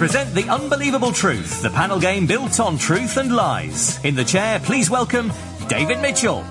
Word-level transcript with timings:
present 0.00 0.34
The 0.34 0.48
Unbelievable 0.48 1.12
Truth, 1.12 1.60
the 1.60 1.68
panel 1.68 2.00
game 2.00 2.26
built 2.26 2.58
on 2.58 2.78
truth 2.78 3.18
and 3.18 3.36
lies. 3.36 4.02
In 4.02 4.14
the 4.14 4.24
chair, 4.24 4.58
please 4.58 4.88
welcome 4.88 5.30
David 5.68 6.00
Mitchell. 6.00 6.42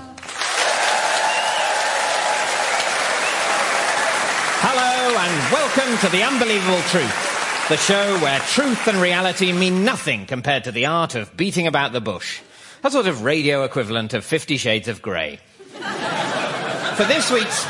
Hello 4.62 5.16
and 5.18 5.52
welcome 5.52 5.98
to 5.98 6.08
The 6.16 6.22
Unbelievable 6.22 6.80
Truth, 6.90 7.68
the 7.68 7.76
show 7.76 8.18
where 8.20 8.38
truth 8.38 8.86
and 8.86 8.98
reality 8.98 9.52
mean 9.52 9.84
nothing 9.84 10.26
compared 10.26 10.62
to 10.62 10.70
the 10.70 10.86
art 10.86 11.16
of 11.16 11.36
beating 11.36 11.66
about 11.66 11.90
the 11.90 12.00
bush. 12.00 12.40
A 12.84 12.90
sort 12.92 13.08
of 13.08 13.24
radio 13.24 13.64
equivalent 13.64 14.14
of 14.14 14.24
Fifty 14.24 14.58
Shades 14.58 14.86
of 14.86 15.02
Grey. 15.02 15.40
for 15.72 17.04
this 17.04 17.32
week's 17.32 17.64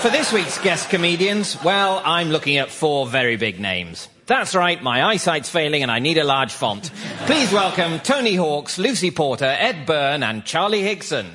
for 0.00 0.10
this 0.10 0.32
week's 0.32 0.58
guest 0.58 0.90
comedians, 0.90 1.60
well, 1.64 2.00
I'm 2.04 2.28
looking 2.28 2.58
at 2.58 2.70
four 2.70 3.08
very 3.08 3.34
big 3.34 3.58
names. 3.58 4.08
That's 4.26 4.54
right, 4.54 4.82
my 4.82 5.04
eyesight's 5.04 5.50
failing 5.50 5.82
and 5.82 5.90
I 5.90 5.98
need 5.98 6.16
a 6.16 6.24
large 6.24 6.50
font. 6.50 6.90
Please 7.26 7.52
welcome 7.52 8.00
Tony 8.00 8.34
Hawks, 8.34 8.78
Lucy 8.78 9.10
Porter, 9.10 9.44
Ed 9.44 9.84
Byrne, 9.84 10.22
and 10.22 10.46
Charlie 10.46 10.80
Higson. 10.82 11.26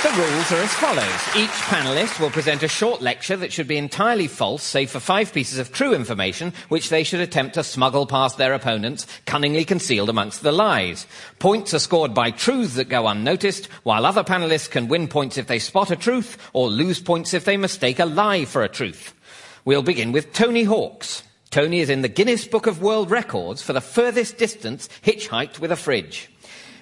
The 0.00 0.10
rules 0.10 0.52
are 0.52 0.62
as 0.62 0.72
follows. 0.74 1.36
Each 1.36 1.50
panelist 1.66 2.20
will 2.20 2.30
present 2.30 2.62
a 2.62 2.68
short 2.68 3.02
lecture 3.02 3.36
that 3.36 3.52
should 3.52 3.66
be 3.66 3.76
entirely 3.76 4.28
false, 4.28 4.62
save 4.62 4.90
for 4.90 5.00
five 5.00 5.32
pieces 5.32 5.58
of 5.58 5.72
true 5.72 5.92
information, 5.92 6.52
which 6.68 6.88
they 6.88 7.02
should 7.02 7.18
attempt 7.18 7.54
to 7.54 7.64
smuggle 7.64 8.06
past 8.06 8.38
their 8.38 8.54
opponents, 8.54 9.08
cunningly 9.26 9.64
concealed 9.64 10.08
amongst 10.08 10.42
the 10.42 10.52
lies. 10.52 11.04
Points 11.40 11.74
are 11.74 11.80
scored 11.80 12.14
by 12.14 12.30
truths 12.30 12.76
that 12.76 12.88
go 12.88 13.08
unnoticed, 13.08 13.66
while 13.82 14.06
other 14.06 14.22
panelists 14.22 14.70
can 14.70 14.86
win 14.86 15.08
points 15.08 15.36
if 15.36 15.48
they 15.48 15.58
spot 15.58 15.90
a 15.90 15.96
truth, 15.96 16.38
or 16.52 16.68
lose 16.68 17.00
points 17.00 17.34
if 17.34 17.44
they 17.44 17.56
mistake 17.56 17.98
a 17.98 18.04
lie 18.04 18.44
for 18.44 18.62
a 18.62 18.68
truth. 18.68 19.16
We'll 19.64 19.82
begin 19.82 20.12
with 20.12 20.32
Tony 20.32 20.62
Hawks. 20.62 21.24
Tony 21.50 21.80
is 21.80 21.90
in 21.90 22.02
the 22.02 22.08
Guinness 22.08 22.46
Book 22.46 22.68
of 22.68 22.80
World 22.82 23.10
Records 23.10 23.62
for 23.62 23.72
the 23.72 23.80
furthest 23.80 24.38
distance 24.38 24.88
hitchhiked 25.02 25.58
with 25.58 25.72
a 25.72 25.76
fridge 25.76 26.30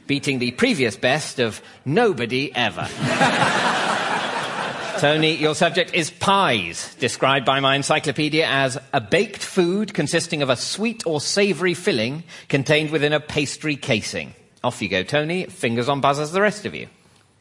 beating 0.06 0.38
the 0.38 0.52
previous 0.52 0.96
best 0.96 1.38
of 1.38 1.60
nobody 1.84 2.54
ever. 2.54 2.88
Tony, 4.98 5.34
your 5.34 5.54
subject 5.54 5.92
is 5.92 6.10
pies, 6.10 6.94
described 6.94 7.44
by 7.44 7.60
my 7.60 7.76
encyclopedia 7.76 8.46
as 8.46 8.78
a 8.94 9.00
baked 9.00 9.42
food 9.42 9.92
consisting 9.92 10.40
of 10.40 10.48
a 10.48 10.56
sweet 10.56 11.06
or 11.06 11.20
savoury 11.20 11.74
filling 11.74 12.24
contained 12.48 12.90
within 12.90 13.12
a 13.12 13.20
pastry 13.20 13.76
casing. 13.76 14.34
Off 14.64 14.80
you 14.80 14.88
go, 14.88 15.02
Tony. 15.02 15.44
Fingers 15.46 15.90
on 15.90 16.00
buzzers, 16.00 16.32
the 16.32 16.40
rest 16.40 16.64
of 16.64 16.74
you. 16.74 16.88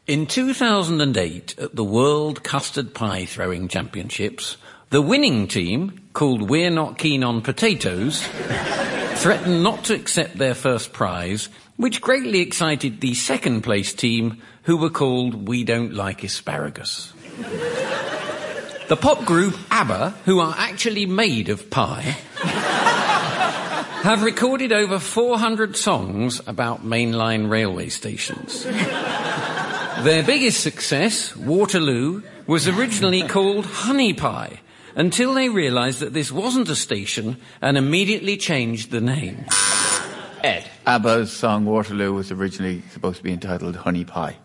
In 0.06 0.26
2008, 0.26 1.58
at 1.58 1.74
the 1.74 1.82
World 1.82 2.44
Custard 2.44 2.94
Pie 2.94 3.24
Throwing 3.24 3.68
Championships, 3.68 4.58
the 4.90 5.02
winning 5.02 5.48
team, 5.48 6.02
called 6.12 6.48
We're 6.48 6.70
Not 6.70 6.98
Keen 6.98 7.24
on 7.24 7.40
Potatoes, 7.40 8.22
threatened 9.14 9.62
not 9.62 9.84
to 9.84 9.94
accept 9.94 10.36
their 10.36 10.54
first 10.54 10.92
prize 10.92 11.48
which 11.76 12.00
greatly 12.00 12.40
excited 12.40 13.00
the 13.00 13.14
second 13.14 13.62
place 13.62 13.92
team, 13.92 14.40
who 14.62 14.76
were 14.76 14.90
called 14.90 15.46
We 15.46 15.64
Don't 15.64 15.94
Like 15.94 16.24
Asparagus. 16.24 17.12
the 18.88 18.96
pop 18.96 19.24
group 19.24 19.56
ABBA, 19.70 20.10
who 20.24 20.40
are 20.40 20.54
actually 20.56 21.06
made 21.06 21.48
of 21.48 21.70
pie, 21.70 22.16
have 24.02 24.22
recorded 24.22 24.72
over 24.72 24.98
400 24.98 25.76
songs 25.76 26.40
about 26.46 26.84
mainline 26.84 27.50
railway 27.50 27.88
stations. 27.88 28.64
Their 28.64 30.22
biggest 30.22 30.60
success, 30.60 31.34
Waterloo, 31.34 32.22
was 32.46 32.68
originally 32.68 33.22
called 33.22 33.66
Honey 33.66 34.12
Pie 34.12 34.60
until 34.94 35.34
they 35.34 35.48
realized 35.48 36.00
that 36.00 36.12
this 36.12 36.30
wasn't 36.30 36.68
a 36.68 36.76
station 36.76 37.36
and 37.60 37.76
immediately 37.76 38.36
changed 38.36 38.90
the 38.90 39.00
name. 39.00 39.44
Ed. 40.42 40.68
ABBA's 40.86 41.32
song 41.32 41.64
Waterloo 41.64 42.12
was 42.12 42.30
originally 42.30 42.82
supposed 42.92 43.18
to 43.18 43.22
be 43.22 43.32
entitled 43.32 43.76
Honey 43.76 44.04
Pie. 44.04 44.36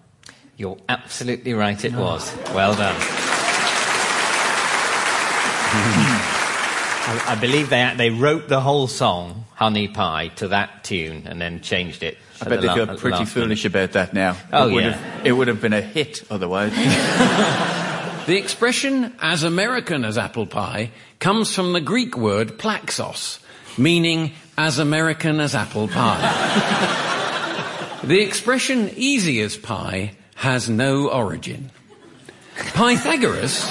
You're 0.57 0.77
absolutely 0.89 1.53
right, 1.53 1.83
it 1.83 1.93
was. 1.93 2.35
Well 2.53 2.75
done. 2.75 2.95
I, 7.03 7.23
I, 7.29 7.35
believe 7.35 7.69
they, 7.69 7.93
they 7.97 8.09
wrote 8.09 8.47
the 8.47 8.59
whole 8.59 8.87
song, 8.87 9.45
Honey 9.55 9.87
Pie, 9.87 10.27
to 10.35 10.49
that 10.49 10.83
tune 10.83 11.23
and 11.25 11.41
then 11.41 11.61
changed 11.61 12.03
it. 12.03 12.17
I 12.41 12.49
bet 12.49 12.61
they 12.61 12.67
la- 12.67 12.75
feel 12.75 12.89
uh, 12.91 12.97
pretty 12.97 13.25
foolish 13.25 13.63
minute. 13.63 13.75
about 13.75 13.93
that 13.93 14.13
now. 14.13 14.37
Oh, 14.53 14.69
it 14.69 14.73
would 14.73 14.83
yeah. 14.83 14.91
Have, 14.91 15.25
it 15.25 15.31
would 15.31 15.47
have 15.47 15.61
been 15.61 15.73
a 15.73 15.81
hit 15.81 16.23
otherwise. 16.29 16.75
the 18.27 18.37
expression 18.37 19.13
as 19.19 19.43
American 19.43 20.05
as 20.05 20.17
apple 20.17 20.45
pie 20.45 20.91
comes 21.19 21.53
from 21.53 21.73
the 21.73 21.81
Greek 21.81 22.15
word 22.15 22.59
plaxos, 22.59 23.39
meaning 23.77 24.33
as 24.67 24.77
American 24.77 25.39
as 25.39 25.55
apple 25.55 25.87
pie. 25.87 26.21
the 28.03 28.19
expression 28.21 28.91
easy 28.95 29.41
as 29.41 29.57
pie 29.57 30.11
has 30.35 30.69
no 30.69 31.09
origin. 31.09 31.71
Pythagoras, 32.75 33.67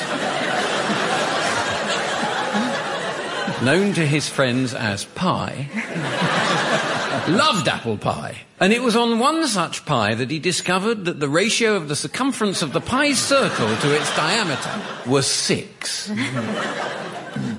known 3.63 3.93
to 3.95 4.05
his 4.05 4.29
friends 4.29 4.75
as 4.75 5.05
Pie, 5.05 5.69
loved 7.29 7.69
apple 7.69 7.97
pie. 7.97 8.39
And 8.59 8.73
it 8.73 8.83
was 8.83 8.97
on 8.97 9.21
one 9.21 9.47
such 9.47 9.87
pie 9.87 10.17
that 10.17 10.31
he 10.31 10.41
discovered 10.41 11.05
that 11.05 11.21
the 11.21 11.29
ratio 11.29 11.77
of 11.77 11.87
the 11.87 11.95
circumference 11.95 12.63
of 12.63 12.73
the 12.73 12.81
pie 12.81 13.13
circle 13.13 13.69
to 13.77 13.97
its 13.97 14.17
diameter 14.17 14.83
was 15.09 15.29
six. 15.29 16.11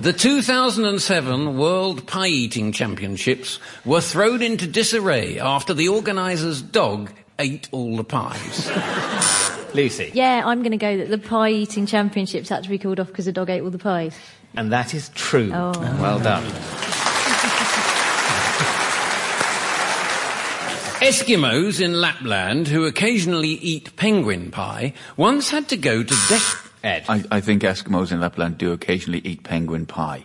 The 0.00 0.12
2007 0.12 1.56
World 1.56 2.06
Pie 2.06 2.26
Eating 2.26 2.72
Championships 2.72 3.58
were 3.84 4.00
thrown 4.00 4.42
into 4.42 4.66
disarray 4.66 5.38
after 5.38 5.72
the 5.72 5.88
organiser's 5.88 6.60
dog 6.60 7.10
ate 7.38 7.68
all 7.72 7.96
the 7.96 8.04
pies. 8.04 8.70
Lucy. 9.74 10.10
Yeah, 10.12 10.42
I'm 10.44 10.60
going 10.60 10.72
to 10.72 10.76
go 10.76 10.98
that 10.98 11.08
the 11.08 11.16
pie 11.18 11.50
eating 11.50 11.86
championships 11.86 12.50
had 12.50 12.62
to 12.64 12.68
be 12.68 12.78
called 12.78 13.00
off 13.00 13.06
because 13.06 13.24
the 13.24 13.32
dog 13.32 13.48
ate 13.48 13.62
all 13.62 13.70
the 13.70 13.78
pies. 13.78 14.14
And 14.54 14.70
that 14.70 14.92
is 14.92 15.08
true. 15.10 15.50
Oh. 15.54 15.72
Well 16.00 16.18
done. 16.18 16.44
Eskimos 21.02 21.80
in 21.80 22.00
Lapland 22.00 22.68
who 22.68 22.84
occasionally 22.84 23.48
eat 23.48 23.96
penguin 23.96 24.50
pie 24.50 24.92
once 25.16 25.50
had 25.50 25.68
to 25.68 25.76
go 25.76 26.02
to 26.02 26.14
death. 26.28 26.71
Ed. 26.82 27.04
I, 27.08 27.24
I, 27.30 27.40
think 27.40 27.62
Eskimos 27.62 28.10
in 28.10 28.20
Lapland 28.20 28.58
do 28.58 28.72
occasionally 28.72 29.20
eat 29.20 29.44
penguin 29.44 29.86
pie. 29.86 30.24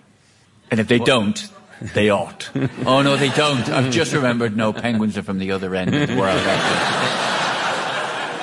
And 0.72 0.80
if 0.80 0.88
they 0.88 0.98
what? 0.98 1.06
don't, 1.06 1.50
they 1.94 2.10
ought. 2.10 2.50
oh 2.86 3.02
no, 3.02 3.16
they 3.16 3.30
don't. 3.30 3.70
I've 3.70 3.92
just 3.92 4.14
remembered 4.14 4.58
no, 4.58 4.74
penguins 4.74 5.18
are 5.18 5.24
from 5.24 5.40
the 5.40 5.52
other 5.52 5.76
end 5.76 5.94
of 5.94 6.08
the 6.08 6.16
world. 6.16 6.42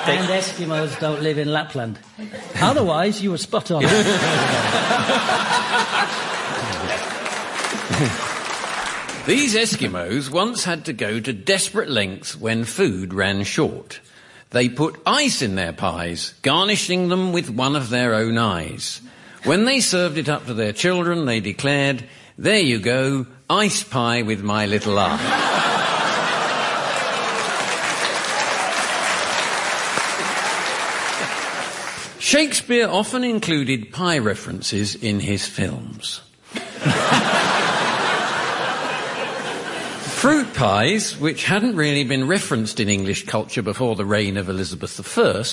and 0.07 0.29
Eskimos 0.29 0.99
don't 0.99 1.21
live 1.21 1.37
in 1.37 1.51
Lapland. 1.51 1.99
Otherwise, 2.61 3.21
you 3.21 3.31
were 3.31 3.37
spot 3.37 3.71
on. 3.71 3.81
These 9.25 9.55
Eskimos 9.55 10.29
once 10.29 10.63
had 10.63 10.85
to 10.85 10.93
go 10.93 11.19
to 11.19 11.33
desperate 11.33 11.89
lengths 11.89 12.35
when 12.35 12.63
food 12.63 13.13
ran 13.13 13.43
short. 13.43 13.99
They 14.55 14.69
put 14.69 15.01
ice 15.05 15.41
in 15.41 15.55
their 15.55 15.73
pies, 15.73 16.33
garnishing 16.41 17.09
them 17.09 17.33
with 17.33 17.49
one 17.49 17.75
of 17.75 17.89
their 17.89 18.13
own 18.15 18.37
eyes. 18.37 19.01
When 19.43 19.65
they 19.65 19.81
served 19.81 20.17
it 20.17 20.29
up 20.29 20.45
to 20.45 20.53
their 20.53 20.71
children, 20.71 21.25
they 21.25 21.41
declared, 21.41 22.05
There 22.37 22.61
you 22.61 22.79
go, 22.79 23.25
ice 23.49 23.83
pie 23.83 24.21
with 24.21 24.41
my 24.41 24.65
little 24.65 24.97
eye. 24.97 25.19
Shakespeare 32.19 32.87
often 32.87 33.25
included 33.25 33.91
pie 33.91 34.19
references 34.19 34.95
in 34.95 35.19
his 35.19 35.45
films. 35.45 36.21
Fruit 40.25 40.51
pies, 40.55 41.15
which 41.19 41.45
hadn't 41.45 41.75
really 41.75 42.03
been 42.03 42.25
referenced 42.25 42.79
in 42.79 42.89
English 42.89 43.27
culture 43.27 43.61
before 43.61 43.95
the 43.95 44.05
reign 44.05 44.37
of 44.37 44.49
Elizabeth 44.49 44.99
I, 45.19 45.43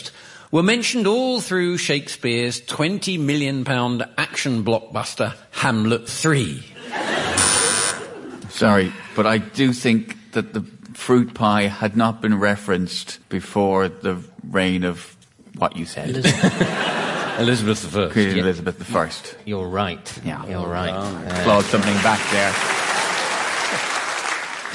were 0.51 0.63
mentioned 0.63 1.07
all 1.07 1.43
through 1.43 1.77
Shakespeare's 1.77 2.59
20 2.63 3.19
million 3.19 3.67
pound 3.67 4.03
action 4.17 4.65
blockbuster 4.65 5.35
Hamlet 5.51 6.09
3. 6.09 6.65
Sorry, 8.49 8.91
but 9.15 9.27
I 9.27 9.37
do 9.37 9.75
think 9.75 10.17
that 10.33 10.55
the 10.55 10.63
fruit 10.95 11.35
pie 11.35 11.65
had 11.67 11.95
not 11.95 12.23
been 12.23 12.41
referenced 12.41 13.19
before 13.29 13.89
the 13.89 14.25
reign 14.49 14.85
of 14.85 15.19
what 15.59 15.77
you 15.77 15.85
said. 15.85 16.09
Elizabeth, 16.17 17.39
Elizabeth 17.39 17.95
I. 17.95 18.09
Queen 18.11 18.39
Elizabeth 18.39 18.97
I. 18.97 19.11
You're 19.45 19.69
right. 19.69 20.19
Yeah. 20.25 20.47
You're 20.47 20.67
right. 20.67 20.95
Oh, 20.95 21.27
uh, 21.29 21.45
Clawed 21.45 21.65
something 21.67 21.95
back 21.97 22.21
there. 22.31 22.82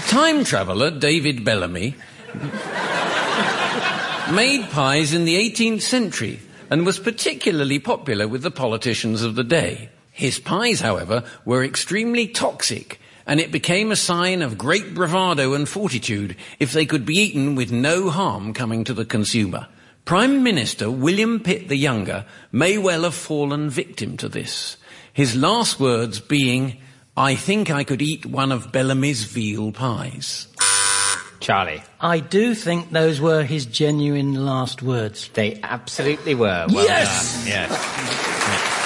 Time 0.08 0.46
traveller 0.46 0.90
David 0.90 1.44
Bellamy 1.44 1.94
made 4.32 4.70
pies 4.72 5.14
in 5.14 5.26
the 5.26 5.36
18th 5.36 5.82
century 5.82 6.40
and 6.70 6.86
was 6.86 6.98
particularly 6.98 7.78
popular 7.78 8.26
with 8.26 8.42
the 8.42 8.50
politicians 8.50 9.22
of 9.22 9.36
the 9.36 9.44
day. 9.44 9.90
His 10.12 10.40
pies, 10.40 10.80
however, 10.80 11.26
were 11.44 11.62
extremely 11.62 12.26
toxic, 12.26 13.02
and 13.26 13.42
it 13.42 13.52
became 13.52 13.92
a 13.92 13.98
sign 13.98 14.42
of 14.42 14.58
great 14.58 14.94
bravado 14.94 15.54
and 15.54 15.68
fortitude 15.68 16.38
if 16.58 16.72
they 16.72 16.86
could 16.86 17.06
be 17.06 17.18
eaten 17.18 17.56
with 17.56 17.74
no 17.74 18.10
harm 18.10 18.54
coming 18.54 18.86
to 18.86 18.94
the 18.94 19.06
consumer. 19.06 19.68
Prime 20.06 20.42
Minister 20.42 20.90
William 20.90 21.42
Pitt 21.42 21.68
the 21.68 21.76
Younger 21.76 22.26
may 22.54 22.78
well 22.78 23.04
have 23.04 23.14
fallen 23.14 23.70
victim 23.70 24.16
to 24.18 24.30
this. 24.30 24.78
His 25.12 25.36
last 25.36 25.82
words 25.82 26.22
being, 26.22 26.78
I 27.20 27.34
think 27.34 27.72
I 27.72 27.84
could 27.84 28.02
eat 28.02 28.28
one 28.28 28.52
of 28.52 28.72
Bellamy's 28.72 29.24
veal 29.24 29.72
pies. 29.72 30.48
Charlie. 31.40 31.82
I 32.00 32.20
do 32.20 32.54
think 32.54 32.92
those 32.92 33.20
were 33.20 33.44
his 33.44 33.66
genuine 33.66 34.46
last 34.46 34.84
words. 34.84 35.30
They 35.34 35.60
absolutely 35.64 36.36
were. 36.36 36.68
Well 36.70 36.86
Yes! 36.86 37.38
done. 37.40 37.48
Yes. 37.48 38.78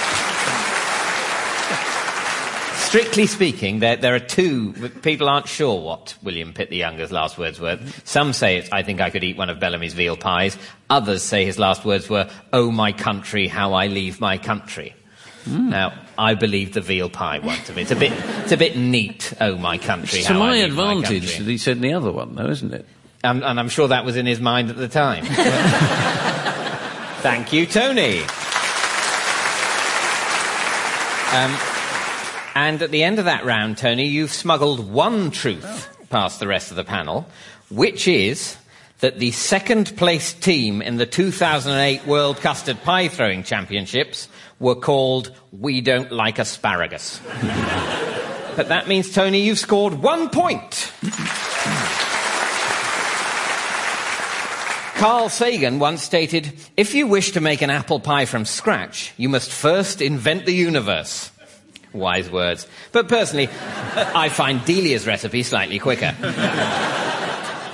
Strictly 2.88 3.25
speaking, 3.25 3.80
there, 3.80 3.95
there 3.95 4.13
are 4.16 4.19
two. 4.19 4.74
People 5.01 5.30
aren't 5.30 5.48
sure 5.48 5.81
what 5.81 6.13
William 6.24 6.51
Pitt 6.51 6.69
the 6.69 6.75
Younger's 6.75 7.12
last 7.12 7.38
words 7.38 7.57
were. 7.60 7.80
Some 8.04 8.33
say 8.33 8.57
it's, 8.57 8.69
I 8.72 8.83
think 8.83 9.00
I 9.00 9.10
could 9.10 9.24
eat 9.24 9.38
one 9.38 9.50
of 9.50 9.60
Bellamy's 9.62 9.94
veal 9.94 10.18
pies. 10.18 10.57
Others 10.89 11.24
say 11.24 11.45
his 11.45 11.57
last 11.57 11.86
words 11.86 12.10
were, 12.10 12.30
Oh, 12.51 12.69
my 12.69 12.92
country, 12.92 13.48
how 13.48 13.74
I 13.74 13.88
leave 13.88 14.19
my 14.19 14.38
country. 14.38 14.94
Now, 15.47 15.93
I 16.17 16.35
believe 16.35 16.73
the 16.73 16.81
veal 16.81 17.09
pie 17.09 17.39
one 17.39 17.57
to 17.65 17.73
me. 17.73 17.81
It's 17.81 17.91
a 17.91 17.95
bit, 17.95 18.11
it's 18.43 18.51
a 18.51 18.57
bit 18.57 18.77
neat. 18.77 19.33
Oh, 19.41 19.57
my 19.57 19.77
country, 19.77 20.19
It's 20.19 20.27
to 20.27 20.33
my 20.35 20.51
leave 20.53 20.73
my 20.75 20.91
advantage 20.93 21.27
country. 21.29 21.45
that 21.45 21.51
he 21.51 21.57
said 21.57 21.81
the 21.81 21.93
other 21.93 22.11
one, 22.11 22.35
though, 22.35 22.47
isn't 22.49 22.73
it? 22.73 22.85
Um, 23.23 23.43
and 23.43 23.59
I'm 23.59 23.69
sure 23.69 23.88
that 23.88 24.05
was 24.05 24.15
in 24.17 24.25
his 24.25 24.39
mind 24.39 24.69
at 24.69 24.77
the 24.77 24.88
time. 24.88 25.25
Thank 27.21 27.53
you, 27.53 27.65
Tony. 27.65 28.21
Um, 31.33 31.55
and 32.55 32.81
at 32.81 32.91
the 32.91 33.03
end 33.03 33.19
of 33.19 33.25
that 33.25 33.45
round, 33.45 33.77
Tony, 33.77 34.07
you've 34.07 34.33
smuggled 34.33 34.91
one 34.91 35.31
truth 35.31 35.87
past 36.09 36.39
the 36.41 36.47
rest 36.47 36.71
of 36.71 36.77
the 36.77 36.83
panel, 36.83 37.25
which 37.69 38.07
is 38.07 38.57
that 38.99 39.17
the 39.19 39.31
second 39.31 39.95
place 39.95 40.33
team 40.33 40.81
in 40.81 40.97
the 40.97 41.05
2008 41.05 42.05
World 42.05 42.37
Custard 42.41 42.81
Pie 42.83 43.07
Throwing 43.07 43.44
Championships 43.44 44.27
were 44.61 44.75
called 44.75 45.31
We 45.51 45.81
Don't 45.81 46.11
Like 46.11 46.39
Asparagus. 46.39 47.19
but 48.55 48.69
that 48.69 48.87
means, 48.87 49.11
Tony, 49.11 49.41
you've 49.41 49.59
scored 49.59 49.95
one 49.95 50.29
point. 50.29 50.93
Carl 54.95 55.29
Sagan 55.29 55.79
once 55.79 56.03
stated, 56.03 56.53
if 56.77 56.93
you 56.93 57.07
wish 57.07 57.31
to 57.31 57.41
make 57.41 57.63
an 57.63 57.71
apple 57.71 57.99
pie 57.99 58.25
from 58.25 58.45
scratch, 58.45 59.13
you 59.17 59.29
must 59.29 59.51
first 59.51 59.99
invent 59.99 60.45
the 60.45 60.53
universe. 60.53 61.31
Wise 61.91 62.29
words. 62.29 62.67
But 62.91 63.09
personally, 63.09 63.49
I 63.95 64.29
find 64.29 64.63
Delia's 64.63 65.07
recipe 65.07 65.41
slightly 65.41 65.79
quicker. 65.79 66.15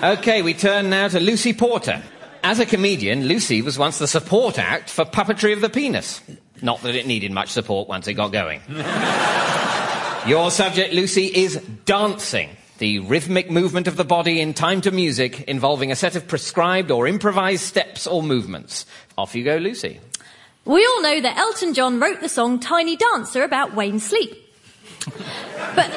Okay, 0.01 0.41
we 0.41 0.53
turn 0.53 0.89
now 0.89 1.09
to 1.09 1.19
Lucy 1.19 1.53
Porter. 1.53 2.01
As 2.43 2.59
a 2.59 2.65
comedian, 2.65 3.25
Lucy 3.25 3.61
was 3.61 3.77
once 3.77 3.99
the 3.99 4.07
support 4.07 4.57
act 4.57 4.89
for 4.89 5.03
Puppetry 5.03 5.51
of 5.51 5.59
the 5.59 5.69
Penis. 5.69 6.21
Not 6.61 6.81
that 6.83 6.95
it 6.95 7.05
needed 7.05 7.31
much 7.31 7.49
support 7.49 7.87
once 7.87 8.07
it 8.07 8.13
got 8.13 8.31
going. 8.31 8.61
Your 10.27 10.51
subject, 10.51 10.93
Lucy, 10.93 11.25
is 11.25 11.61
dancing. 11.85 12.49
The 12.79 12.99
rhythmic 12.99 13.49
movement 13.49 13.87
of 13.87 13.95
the 13.95 14.03
body 14.03 14.41
in 14.41 14.53
time 14.53 14.81
to 14.81 14.91
music 14.91 15.41
involving 15.43 15.91
a 15.91 15.95
set 15.95 16.15
of 16.15 16.27
prescribed 16.27 16.91
or 16.91 17.07
improvised 17.07 17.63
steps 17.63 18.05
or 18.05 18.21
movements. 18.21 18.85
Off 19.17 19.35
you 19.35 19.43
go, 19.43 19.57
Lucy. 19.57 19.99
We 20.65 20.85
all 20.85 21.01
know 21.01 21.21
that 21.21 21.37
Elton 21.37 21.73
John 21.73 21.99
wrote 21.99 22.19
the 22.19 22.29
song 22.29 22.59
Tiny 22.59 22.97
Dancer 22.97 23.43
about 23.43 23.73
Wayne 23.73 23.99
Sleep. 23.99 24.33
But, 25.75 25.89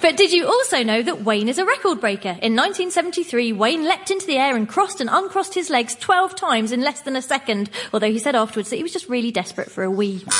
but 0.00 0.16
did 0.16 0.32
you 0.32 0.46
also 0.46 0.82
know 0.82 1.02
that 1.02 1.22
Wayne 1.22 1.48
is 1.48 1.58
a 1.58 1.64
record 1.64 2.00
breaker? 2.00 2.28
In 2.28 2.56
1973, 2.56 3.52
Wayne 3.52 3.84
leapt 3.84 4.10
into 4.10 4.26
the 4.26 4.36
air 4.36 4.56
and 4.56 4.68
crossed 4.68 5.00
and 5.00 5.10
uncrossed 5.10 5.54
his 5.54 5.70
legs 5.70 5.94
12 5.96 6.34
times 6.34 6.72
in 6.72 6.80
less 6.80 7.02
than 7.02 7.16
a 7.16 7.22
second, 7.22 7.70
although 7.92 8.10
he 8.10 8.18
said 8.18 8.34
afterwards 8.34 8.70
that 8.70 8.76
he 8.76 8.82
was 8.82 8.92
just 8.92 9.08
really 9.08 9.30
desperate 9.30 9.70
for 9.70 9.84
a 9.84 9.90
wee. 9.90 10.24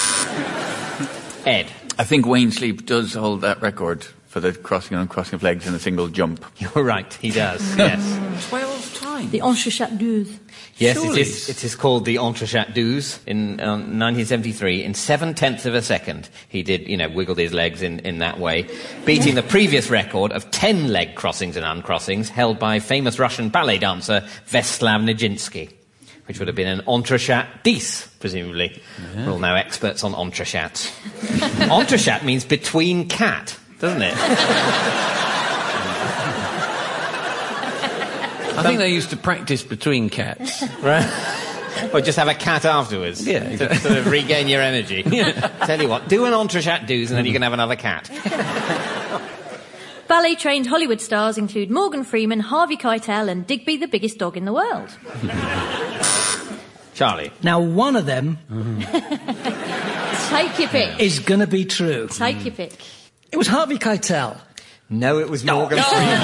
Ed. 1.46 1.66
I 1.98 2.04
think 2.04 2.26
Wayne 2.26 2.50
Sleep 2.50 2.86
does 2.86 3.14
hold 3.14 3.42
that 3.42 3.60
record 3.60 4.06
for 4.26 4.40
the 4.40 4.52
crossing 4.52 4.94
and 4.94 5.02
uncrossing 5.02 5.34
of 5.34 5.42
legs 5.42 5.66
in 5.66 5.74
a 5.74 5.78
single 5.78 6.08
jump. 6.08 6.44
You're 6.58 6.84
right, 6.84 7.12
he 7.14 7.30
does, 7.30 7.76
yes. 7.78 8.48
Twelve 8.48 8.94
times. 8.94 9.30
The 9.30 9.40
Entrechat 9.40 9.98
Yes, 10.80 10.96
it 10.96 11.18
is, 11.18 11.48
it 11.50 11.62
is 11.62 11.76
called 11.76 12.06
the 12.06 12.16
Entrechat 12.16 12.72
douze 12.72 13.20
in 13.26 13.60
um, 13.60 13.98
1973. 14.00 14.82
In 14.82 14.94
seven 14.94 15.34
tenths 15.34 15.66
of 15.66 15.74
a 15.74 15.82
second, 15.82 16.30
he 16.48 16.62
did, 16.62 16.88
you 16.88 16.96
know, 16.96 17.10
wiggled 17.10 17.36
his 17.36 17.52
legs 17.52 17.82
in, 17.82 17.98
in 17.98 18.18
that 18.20 18.40
way, 18.40 18.66
beating 19.04 19.34
the 19.34 19.42
previous 19.42 19.90
record 19.90 20.32
of 20.32 20.50
ten 20.50 20.88
leg 20.88 21.16
crossings 21.16 21.56
and 21.56 21.66
uncrossings 21.66 22.30
held 22.30 22.58
by 22.58 22.78
famous 22.78 23.18
Russian 23.18 23.50
ballet 23.50 23.76
dancer 23.76 24.26
Vaslav 24.48 25.04
Nijinsky, 25.04 25.70
which 26.24 26.38
would 26.38 26.48
have 26.48 26.56
been 26.56 26.66
an 26.66 26.80
Entrechat 26.86 27.62
dix, 27.62 28.06
presumably. 28.18 28.80
We're 29.14 29.32
all 29.32 29.38
now 29.38 29.56
experts 29.56 30.02
on 30.02 30.14
Entrechats. 30.14 30.88
Entrechat 31.68 32.24
means 32.24 32.46
between 32.46 33.06
cat, 33.06 33.58
doesn't 33.80 34.00
it? 34.00 34.14
I 38.60 38.62
think 38.62 38.78
they 38.78 38.92
used 38.92 39.10
to 39.10 39.16
practice 39.16 39.62
between 39.62 40.08
cats. 40.10 40.62
Right. 40.82 41.06
Or 41.94 42.00
just 42.00 42.18
have 42.18 42.26
a 42.28 42.34
cat 42.34 42.64
afterwards. 42.64 43.24
Yeah, 43.26 43.40
To 43.44 43.50
exactly. 43.52 43.78
sort 43.78 43.96
of 43.98 44.06
regain 44.10 44.48
your 44.48 44.60
energy. 44.60 45.02
Tell 45.64 45.80
you 45.80 45.88
what, 45.88 46.08
do 46.08 46.24
an 46.26 46.32
entrechat 46.32 46.86
douze 46.86 47.10
and 47.10 47.16
then 47.18 47.24
you 47.26 47.32
can 47.32 47.42
have 47.42 47.52
another 47.52 47.76
cat. 47.76 48.10
Ballet 50.08 50.34
trained 50.34 50.66
Hollywood 50.66 51.00
stars 51.00 51.38
include 51.38 51.70
Morgan 51.70 52.02
Freeman, 52.02 52.40
Harvey 52.40 52.76
Keitel, 52.76 53.28
and 53.30 53.46
Digby, 53.46 53.76
the 53.76 53.86
biggest 53.86 54.18
dog 54.18 54.36
in 54.36 54.44
the 54.44 54.52
world. 54.52 54.90
Charlie. 56.94 57.30
Now, 57.42 57.60
one 57.60 57.94
of 57.96 58.04
them 58.06 58.38
Take 60.28 60.58
your 60.58 60.68
pick. 60.68 61.00
is 61.00 61.20
going 61.20 61.40
to 61.40 61.46
be 61.46 61.64
true. 61.64 62.08
Take 62.10 62.44
your 62.44 62.54
pick. 62.54 62.72
It 63.30 63.36
was 63.36 63.46
Harvey 63.46 63.78
Keitel. 63.78 64.36
No, 64.90 65.18
it 65.20 65.30
was 65.30 65.44
Morgan 65.44 65.80
Freeman. 65.80 66.18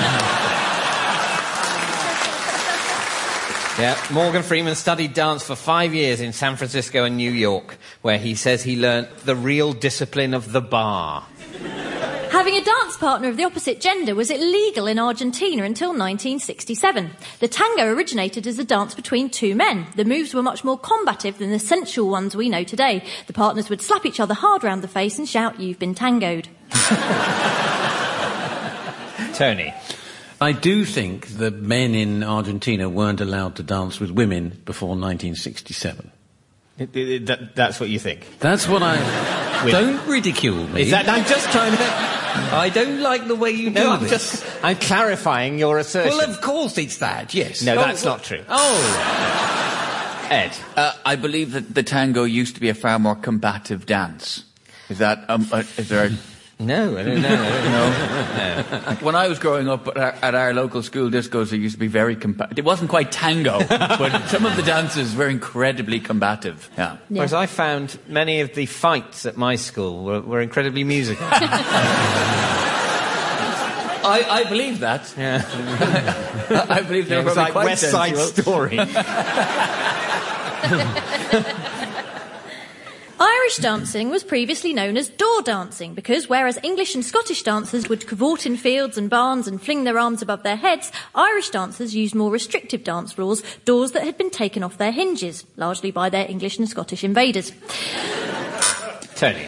Yeah, 3.78 3.94
Morgan 4.10 4.42
Freeman 4.42 4.74
studied 4.74 5.12
dance 5.12 5.42
for 5.42 5.54
five 5.54 5.94
years 5.94 6.22
in 6.22 6.32
San 6.32 6.56
Francisco 6.56 7.04
and 7.04 7.18
New 7.18 7.30
York, 7.30 7.76
where 8.00 8.16
he 8.16 8.34
says 8.34 8.62
he 8.62 8.74
learnt 8.74 9.14
the 9.18 9.36
real 9.36 9.74
discipline 9.74 10.32
of 10.32 10.52
the 10.52 10.62
bar. 10.62 11.26
Having 12.30 12.54
a 12.54 12.64
dance 12.64 12.96
partner 12.96 13.28
of 13.28 13.36
the 13.36 13.44
opposite 13.44 13.82
gender 13.82 14.14
was 14.14 14.30
illegal 14.30 14.86
in 14.86 14.98
Argentina 14.98 15.62
until 15.62 15.90
1967. 15.90 17.10
The 17.40 17.48
tango 17.48 17.84
originated 17.84 18.46
as 18.46 18.58
a 18.58 18.64
dance 18.64 18.94
between 18.94 19.28
two 19.28 19.54
men. 19.54 19.86
The 19.94 20.06
moves 20.06 20.32
were 20.32 20.42
much 20.42 20.64
more 20.64 20.78
combative 20.78 21.36
than 21.36 21.50
the 21.50 21.58
sensual 21.58 22.08
ones 22.08 22.34
we 22.34 22.48
know 22.48 22.64
today. 22.64 23.04
The 23.26 23.34
partners 23.34 23.68
would 23.68 23.82
slap 23.82 24.06
each 24.06 24.20
other 24.20 24.32
hard 24.32 24.64
round 24.64 24.82
the 24.82 24.88
face 24.88 25.18
and 25.18 25.28
shout, 25.28 25.60
You've 25.60 25.78
been 25.78 25.94
tangoed. 25.94 26.48
Tony. 29.34 29.74
I 30.40 30.52
do 30.52 30.84
think 30.84 31.28
that 31.38 31.54
men 31.54 31.94
in 31.94 32.22
Argentina 32.22 32.88
weren't 32.88 33.20
allowed 33.20 33.56
to 33.56 33.62
dance 33.62 33.98
with 34.00 34.10
women 34.10 34.60
before 34.66 34.90
1967. 34.90 36.10
It- 36.78 36.94
it- 36.94 37.26
that- 37.26 37.54
that's 37.56 37.80
what 37.80 37.88
you 37.88 37.98
think. 37.98 38.38
That's 38.40 38.68
what 38.68 38.82
I. 38.82 38.96
With- 39.64 39.72
don't 39.72 40.06
ridicule 40.06 40.66
me. 40.68 40.82
Is 40.82 40.90
that, 40.90 41.08
I'm 41.08 41.24
just 41.24 41.50
trying 41.50 41.74
to. 41.74 41.82
I 42.54 42.68
don't 42.68 43.00
like 43.00 43.26
the 43.26 43.34
way 43.34 43.50
you 43.52 43.70
do 43.70 43.88
I'm 43.92 44.02
this. 44.02 44.10
just. 44.10 44.44
I'm 44.62 44.76
clarifying 44.76 45.58
your 45.58 45.78
assertion. 45.78 46.18
Well, 46.18 46.28
of 46.30 46.42
course 46.42 46.76
it's 46.76 46.98
that. 46.98 47.32
Yes. 47.32 47.62
No, 47.62 47.72
Oh, 47.72 47.76
that's 47.76 48.04
well- 48.04 48.16
not 48.16 48.24
true. 48.24 48.44
Oh, 48.50 50.26
Ed. 50.30 50.50
Uh, 50.76 50.92
I 51.06 51.16
believe 51.16 51.52
that 51.52 51.74
the 51.74 51.82
tango 51.82 52.24
used 52.24 52.54
to 52.56 52.60
be 52.60 52.68
a 52.68 52.74
far 52.74 52.98
more 52.98 53.14
combative 53.14 53.86
dance. 53.86 54.42
Is 54.90 54.98
that, 54.98 55.24
um, 55.30 55.48
uh, 55.50 55.62
is 55.78 55.88
there 55.88 56.04
a, 56.06 56.10
No, 56.58 56.96
I 56.96 57.02
don't 57.02 57.20
know. 57.20 57.28
I 57.28 57.62
don't 57.62 58.90
know. 58.90 58.94
when 59.06 59.14
I 59.14 59.28
was 59.28 59.38
growing 59.38 59.68
up 59.68 59.86
at 59.88 59.96
our, 59.98 60.12
at 60.22 60.34
our 60.34 60.54
local 60.54 60.82
school 60.82 61.10
discos, 61.10 61.52
it 61.52 61.58
used 61.58 61.74
to 61.74 61.78
be 61.78 61.86
very 61.86 62.16
combative. 62.16 62.58
It 62.58 62.64
wasn't 62.64 62.88
quite 62.88 63.12
tango, 63.12 63.58
but 63.68 64.26
some 64.28 64.46
of 64.46 64.56
the 64.56 64.62
dances 64.62 65.14
were 65.14 65.28
incredibly 65.28 66.00
combative. 66.00 66.70
Yeah. 66.78 66.96
Whereas 67.10 67.34
I 67.34 67.44
found 67.44 67.98
many 68.08 68.40
of 68.40 68.54
the 68.54 68.64
fights 68.64 69.26
at 69.26 69.36
my 69.36 69.56
school 69.56 70.04
were, 70.04 70.22
were 70.22 70.40
incredibly 70.40 70.82
musical. 70.82 71.26
I, 74.08 74.24
I 74.30 74.44
believe 74.48 74.78
that. 74.80 75.12
Yeah. 75.18 75.44
I 76.70 76.80
believe 76.82 77.08
they 77.10 77.16
It 77.16 77.18
were 77.18 77.24
was 77.24 77.36
like 77.36 77.52
quite 77.52 77.66
West 77.66 77.90
Side 77.90 78.16
sensual. 78.16 78.44
Story. 78.44 78.78
Irish 83.46 83.58
dancing 83.58 84.10
was 84.10 84.24
previously 84.24 84.72
known 84.72 84.96
as 84.96 85.08
door 85.08 85.40
dancing 85.42 85.94
because 85.94 86.28
whereas 86.28 86.58
English 86.64 86.96
and 86.96 87.04
Scottish 87.04 87.44
dancers 87.44 87.88
would 87.88 88.04
cavort 88.08 88.44
in 88.44 88.56
fields 88.56 88.98
and 88.98 89.08
barns 89.08 89.46
and 89.46 89.62
fling 89.62 89.84
their 89.84 90.00
arms 90.00 90.20
above 90.20 90.42
their 90.42 90.56
heads, 90.56 90.90
Irish 91.14 91.50
dancers 91.50 91.94
used 91.94 92.12
more 92.16 92.32
restrictive 92.32 92.82
dance 92.82 93.16
rules, 93.16 93.44
doors 93.64 93.92
that 93.92 94.02
had 94.02 94.18
been 94.18 94.30
taken 94.30 94.64
off 94.64 94.78
their 94.78 94.90
hinges, 94.90 95.44
largely 95.56 95.92
by 95.92 96.10
their 96.10 96.28
English 96.28 96.58
and 96.58 96.68
Scottish 96.68 97.04
invaders. 97.04 97.52
Tony. 99.14 99.46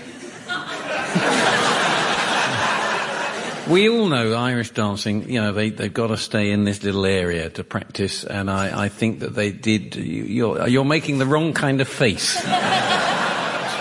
We 3.68 3.88
all 3.88 4.06
know 4.06 4.32
Irish 4.34 4.70
dancing, 4.70 5.28
you 5.28 5.40
know, 5.40 5.50
they, 5.52 5.70
they've 5.70 5.92
got 5.92 6.06
to 6.06 6.16
stay 6.16 6.52
in 6.52 6.62
this 6.62 6.84
little 6.84 7.04
area 7.04 7.50
to 7.50 7.64
practice, 7.64 8.22
and 8.22 8.48
I, 8.48 8.84
I 8.84 8.88
think 8.90 9.18
that 9.20 9.34
they 9.34 9.50
did. 9.50 9.96
you- 9.96 10.22
You're, 10.22 10.68
you're 10.68 10.84
making 10.84 11.18
the 11.18 11.26
wrong 11.26 11.52
kind 11.52 11.80
of 11.80 11.88
face. 11.88 12.40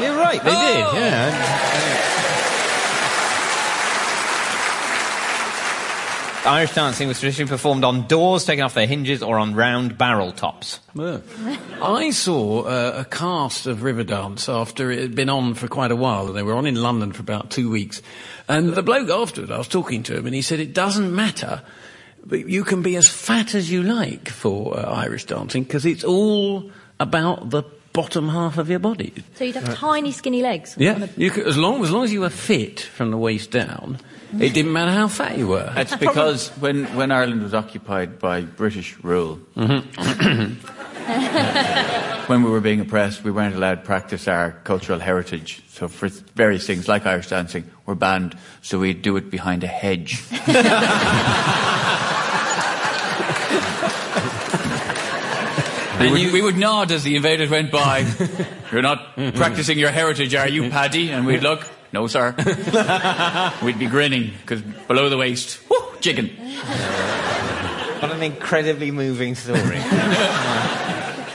You're 0.01 0.16
right, 0.16 0.44
they 0.44 0.51
did, 0.51 0.86
yeah. 0.94 2.08
Irish 6.48 6.74
dancing 6.75 7.10
was 7.10 7.20
traditionally 7.20 7.50
performed 7.50 7.84
on 7.84 8.08
doors 8.08 8.46
taken 8.46 8.63
off 8.63 8.74
their 8.74 8.88
hinges 8.88 9.22
or 9.22 9.38
on 9.38 9.54
round 9.54 9.98
barrel 9.98 10.32
tops. 10.32 10.80
I 10.98 12.12
saw 12.12 12.62
uh, 12.62 12.94
a 13.00 13.06
cast 13.06 13.68
of 13.68 13.80
Riverdance 13.80 14.48
after 14.48 14.89
it 14.89 15.00
had 15.00 15.13
been 15.13 15.30
on 15.30 15.56
for 15.56 15.68
quite 15.68 15.92
a 15.92 15.96
while, 15.96 16.27
and 16.27 16.38
they 16.38 16.44
were 16.44 16.54
on 16.54 16.66
in 16.66 16.75
London 16.75 17.12
for 17.12 17.22
about 17.22 17.51
two 17.51 17.70
weeks. 17.70 18.01
And 18.48 18.70
the 18.70 18.84
bloke 18.84 19.10
afterward, 19.10 19.51
I 19.51 19.58
was 19.58 19.68
talking 19.68 20.04
to 20.04 20.16
him, 20.16 20.25
and 20.25 20.34
he 20.34 20.42
said 20.42 20.62
it 20.62 20.74
doesn't 20.74 21.13
matter, 21.13 21.63
but 22.25 22.48
you 22.48 22.63
can 22.63 22.82
be 22.82 22.96
as 22.96 23.10
fat 23.10 23.54
as 23.54 23.70
you 23.70 23.84
like 23.84 24.30
for 24.30 24.80
uh, 24.80 24.84
Irish 24.84 25.25
dancing 25.25 25.63
because 25.63 25.86
it's 25.86 26.06
all 26.06 26.72
about 26.98 27.50
the 27.50 27.63
bottom 27.98 28.30
half 28.30 28.60
of 28.60 28.70
your 28.70 28.77
body. 28.77 29.12
So 29.34 29.44
you'd 29.44 29.56
have 29.56 29.74
tiny, 29.74 30.12
skinny 30.12 30.44
legs. 30.44 30.75
Yeah, 30.77 31.08
you 31.18 31.32
could, 31.32 31.48
as 31.48 31.58
long 31.58 31.84
as 31.84 31.89
long 31.89 32.04
as 32.04 32.13
you 32.13 32.22
were 32.22 32.30
fit 32.30 32.80
from 32.80 33.10
the 33.10 33.18
waist 33.18 33.50
down, 33.50 33.98
it 34.39 34.54
didn't 34.54 34.72
matter 34.72 34.92
how 34.92 35.08
fat 35.08 35.36
you 35.36 35.48
were. 35.48 35.72
That's 35.74 35.96
because 35.96 36.50
when, 36.60 36.86
when 36.96 37.12
Ireland 37.12 37.42
was 37.42 37.56
occupied 37.56 38.20
by 38.20 38.42
British 38.42 38.96
rule, 39.01 39.39
mm-hmm. 39.56 40.54
when 42.27 42.44
we 42.44 42.51
were 42.51 42.62
being 42.62 42.82
oppressed, 42.82 43.24
we 43.24 43.32
weren't 43.32 43.56
allowed 43.56 43.75
to 43.75 43.82
practice 43.82 44.27
our 44.27 44.51
cultural 44.63 45.00
heritage. 45.00 45.63
So 45.70 45.88
for 45.88 46.10
various 46.36 46.68
things, 46.68 46.88
like 46.88 47.08
Irish 47.08 47.30
dancing, 47.30 47.63
we're 47.88 47.96
banned. 47.96 48.38
So 48.62 48.77
we 48.77 48.94
do 48.94 49.18
it 49.18 49.32
behind 49.32 49.63
a 49.63 49.68
hedge. 49.68 50.22
we, 56.00 56.12
would, 56.12 56.34
we 56.34 56.42
would 56.42 56.58
nod 56.58 56.92
as 56.92 57.04
the 57.04 57.16
invaders 57.16 57.50
went 57.50 57.72
by. 57.72 58.00
You're 58.72 58.82
not 58.82 59.16
practicing 59.16 59.80
your 59.80 59.92
heritage, 59.92 60.36
are 60.36 60.48
you, 60.48 60.70
Paddy? 60.70 61.12
And 61.12 61.25
we'd 61.25 61.44
look. 61.44 61.68
No, 61.94 62.08
sir. 62.08 62.36
We'd 63.63 63.80
be 63.80 63.88
grinning 63.88 64.34
because 64.42 64.62
below 64.62 65.08
the 65.08 65.18
waist, 65.18 65.60
whoo, 65.70 65.98
chicken. 66.01 66.27
What 68.00 68.12
an 68.12 68.22
incredibly 68.22 68.92
moving 68.92 69.36
story. 69.36 69.80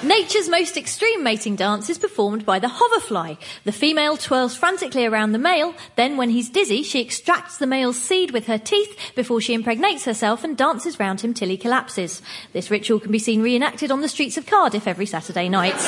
Nature's 0.04 0.48
most 0.48 0.76
extreme 0.76 1.22
mating 1.22 1.54
dance 1.54 1.88
is 1.88 1.96
performed 1.96 2.44
by 2.44 2.58
the 2.58 2.66
hoverfly. 2.66 3.36
The 3.62 3.70
female 3.70 4.16
twirls 4.16 4.56
frantically 4.56 5.06
around 5.06 5.30
the 5.30 5.38
male, 5.38 5.74
then 5.94 6.16
when 6.16 6.28
he's 6.30 6.50
dizzy, 6.50 6.82
she 6.82 7.00
extracts 7.00 7.58
the 7.58 7.68
male's 7.68 8.00
seed 8.00 8.32
with 8.32 8.46
her 8.46 8.58
teeth 8.58 8.98
before 9.14 9.40
she 9.40 9.54
impregnates 9.54 10.04
herself 10.04 10.42
and 10.42 10.56
dances 10.56 10.98
round 10.98 11.20
him 11.20 11.32
till 11.34 11.48
he 11.48 11.56
collapses. 11.56 12.20
This 12.52 12.68
ritual 12.68 12.98
can 12.98 13.12
be 13.12 13.20
seen 13.20 13.42
reenacted 13.42 13.92
on 13.92 14.00
the 14.00 14.08
streets 14.08 14.36
of 14.36 14.44
Cardiff 14.44 14.88
every 14.88 15.06
Saturday 15.06 15.48
night. 15.48 15.74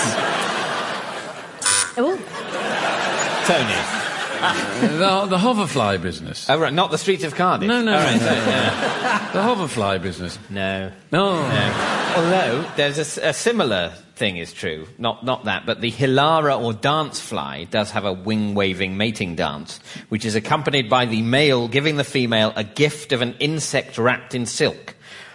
oh, 1.96 2.16
Tony. 3.48 3.74
the, 4.96 5.26
the 5.26 5.38
hoverfly 5.38 5.98
business. 5.98 6.48
Oh, 6.48 6.60
right, 6.60 6.72
not 6.72 6.92
the 6.92 6.98
streets 6.98 7.24
of 7.24 7.34
Cardiff. 7.34 7.66
No, 7.66 7.82
no, 7.82 7.94
oh, 7.94 7.96
All 7.96 8.04
right, 8.04 8.20
no. 8.20 8.26
so, 8.26 8.32
yeah. 8.32 9.30
The 9.32 9.42
hoverfly 9.42 9.98
business. 9.98 10.38
No. 10.50 10.92
No. 11.10 11.48
No. 11.48 12.12
Although 12.16 12.64
there's 12.76 12.98
a 12.98 13.32
similar 13.32 13.92
thing 14.16 14.36
is 14.36 14.52
true. 14.52 14.86
Not 14.98 15.24
not 15.24 15.44
that, 15.44 15.66
but 15.66 15.80
the 15.80 15.90
hilara 15.90 16.60
or 16.60 16.72
dance 16.72 17.20
fly 17.20 17.64
does 17.64 17.90
have 17.90 18.04
a 18.04 18.12
wing 18.12 18.54
waving 18.54 18.96
mating 18.96 19.36
dance, 19.36 19.78
which 20.08 20.24
is 20.24 20.34
accompanied 20.34 20.88
by 20.88 21.06
the 21.06 21.22
male 21.22 21.68
giving 21.68 21.96
the 21.96 22.04
female 22.04 22.52
a 22.56 22.64
gift 22.64 23.12
of 23.12 23.22
an 23.22 23.34
insect 23.40 23.98
wrapped 23.98 24.34
in 24.34 24.46
silk. 24.46 24.94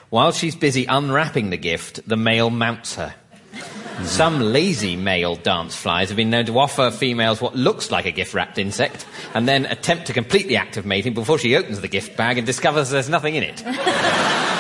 While 0.10 0.32
she's 0.32 0.56
busy 0.56 0.86
unwrapping 0.86 1.50
the 1.50 1.58
gift, 1.58 2.08
the 2.08 2.18
male 2.18 2.50
mounts 2.50 2.96
her. 2.96 3.14
Hmm. 3.54 4.06
Some 4.06 4.40
lazy 4.40 4.96
male 4.96 5.36
dance 5.36 5.76
flies 5.76 6.10
have 6.10 6.18
been 6.18 6.30
known 6.30 6.46
to 6.46 6.58
offer 6.58 6.90
females 6.90 7.42
what 7.42 7.56
looks 7.56 7.92
like 7.92 8.06
a 8.06 8.12
gift 8.12 8.34
wrapped 8.34 8.58
insect 8.58 9.06
and 9.34 9.48
then 9.48 9.66
attempt 9.66 10.08
to 10.08 10.14
complete 10.14 10.48
the 10.48 10.58
act 10.58 10.78
of 10.78 10.86
mating 10.86 11.14
before 11.14 11.38
she 11.38 11.56
opens 11.56 11.82
the 11.82 11.88
gift 11.88 12.18
bag 12.18 12.38
and 12.38 12.48
discovers 12.48 12.90
there's 12.90 13.10
nothing 13.10 13.36
in 13.36 13.44
it. 13.44 13.64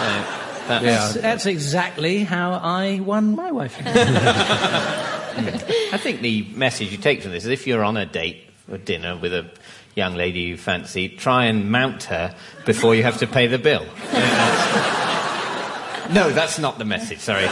So, 0.00 0.39
that's- 0.70 1.12
That's, 1.12 1.22
that's 1.22 1.46
exactly 1.46 2.24
how 2.24 2.52
I 2.52 3.00
won 3.00 3.36
my 3.36 3.52
wife. 3.52 3.76
I 5.92 5.98
think 5.98 6.20
the 6.20 6.46
message 6.54 6.92
you 6.92 6.98
take 6.98 7.22
from 7.22 7.32
this 7.32 7.44
is 7.44 7.50
if 7.50 7.66
you're 7.66 7.84
on 7.84 7.96
a 7.96 8.06
date 8.06 8.44
or 8.70 8.78
dinner 8.78 9.16
with 9.16 9.32
a 9.34 9.46
young 9.94 10.14
lady 10.14 10.40
you 10.40 10.56
fancy, 10.56 11.08
try 11.08 11.46
and 11.46 11.70
mount 11.70 12.04
her 12.04 12.34
before 12.66 12.94
you 12.94 13.02
have 13.02 13.18
to 13.18 13.26
pay 13.26 13.46
the 13.46 13.58
bill. 13.58 13.80
no, 16.12 16.30
that's 16.30 16.58
not 16.58 16.78
the 16.78 16.84
message. 16.84 17.18
Sorry. 17.20 17.44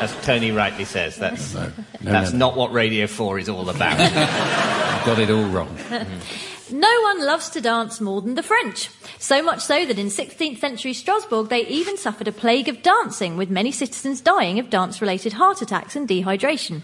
As 0.00 0.14
Tony 0.22 0.52
rightly 0.52 0.84
says, 0.84 1.16
that's, 1.16 1.54
no, 1.54 1.72
that's 2.00 2.32
no. 2.32 2.38
not 2.38 2.56
what 2.56 2.72
Radio 2.72 3.06
4 3.06 3.38
is 3.40 3.48
all 3.48 3.68
about. 3.68 3.98
Got 5.06 5.18
it 5.18 5.30
all 5.30 5.44
wrong. 5.48 5.74
Mm. 5.76 6.06
No 6.70 7.00
one 7.02 7.24
loves 7.24 7.48
to 7.50 7.60
dance 7.60 8.00
more 8.00 8.20
than 8.20 8.34
the 8.34 8.42
French. 8.42 8.90
So 9.18 9.42
much 9.42 9.62
so 9.62 9.86
that 9.86 9.98
in 9.98 10.08
16th 10.08 10.58
century 10.58 10.92
Strasbourg 10.92 11.48
they 11.48 11.66
even 11.66 11.96
suffered 11.96 12.28
a 12.28 12.32
plague 12.32 12.68
of 12.68 12.82
dancing, 12.82 13.36
with 13.36 13.48
many 13.48 13.72
citizens 13.72 14.20
dying 14.20 14.58
of 14.58 14.68
dance 14.68 15.00
related 15.00 15.32
heart 15.32 15.62
attacks 15.62 15.96
and 15.96 16.06
dehydration. 16.06 16.82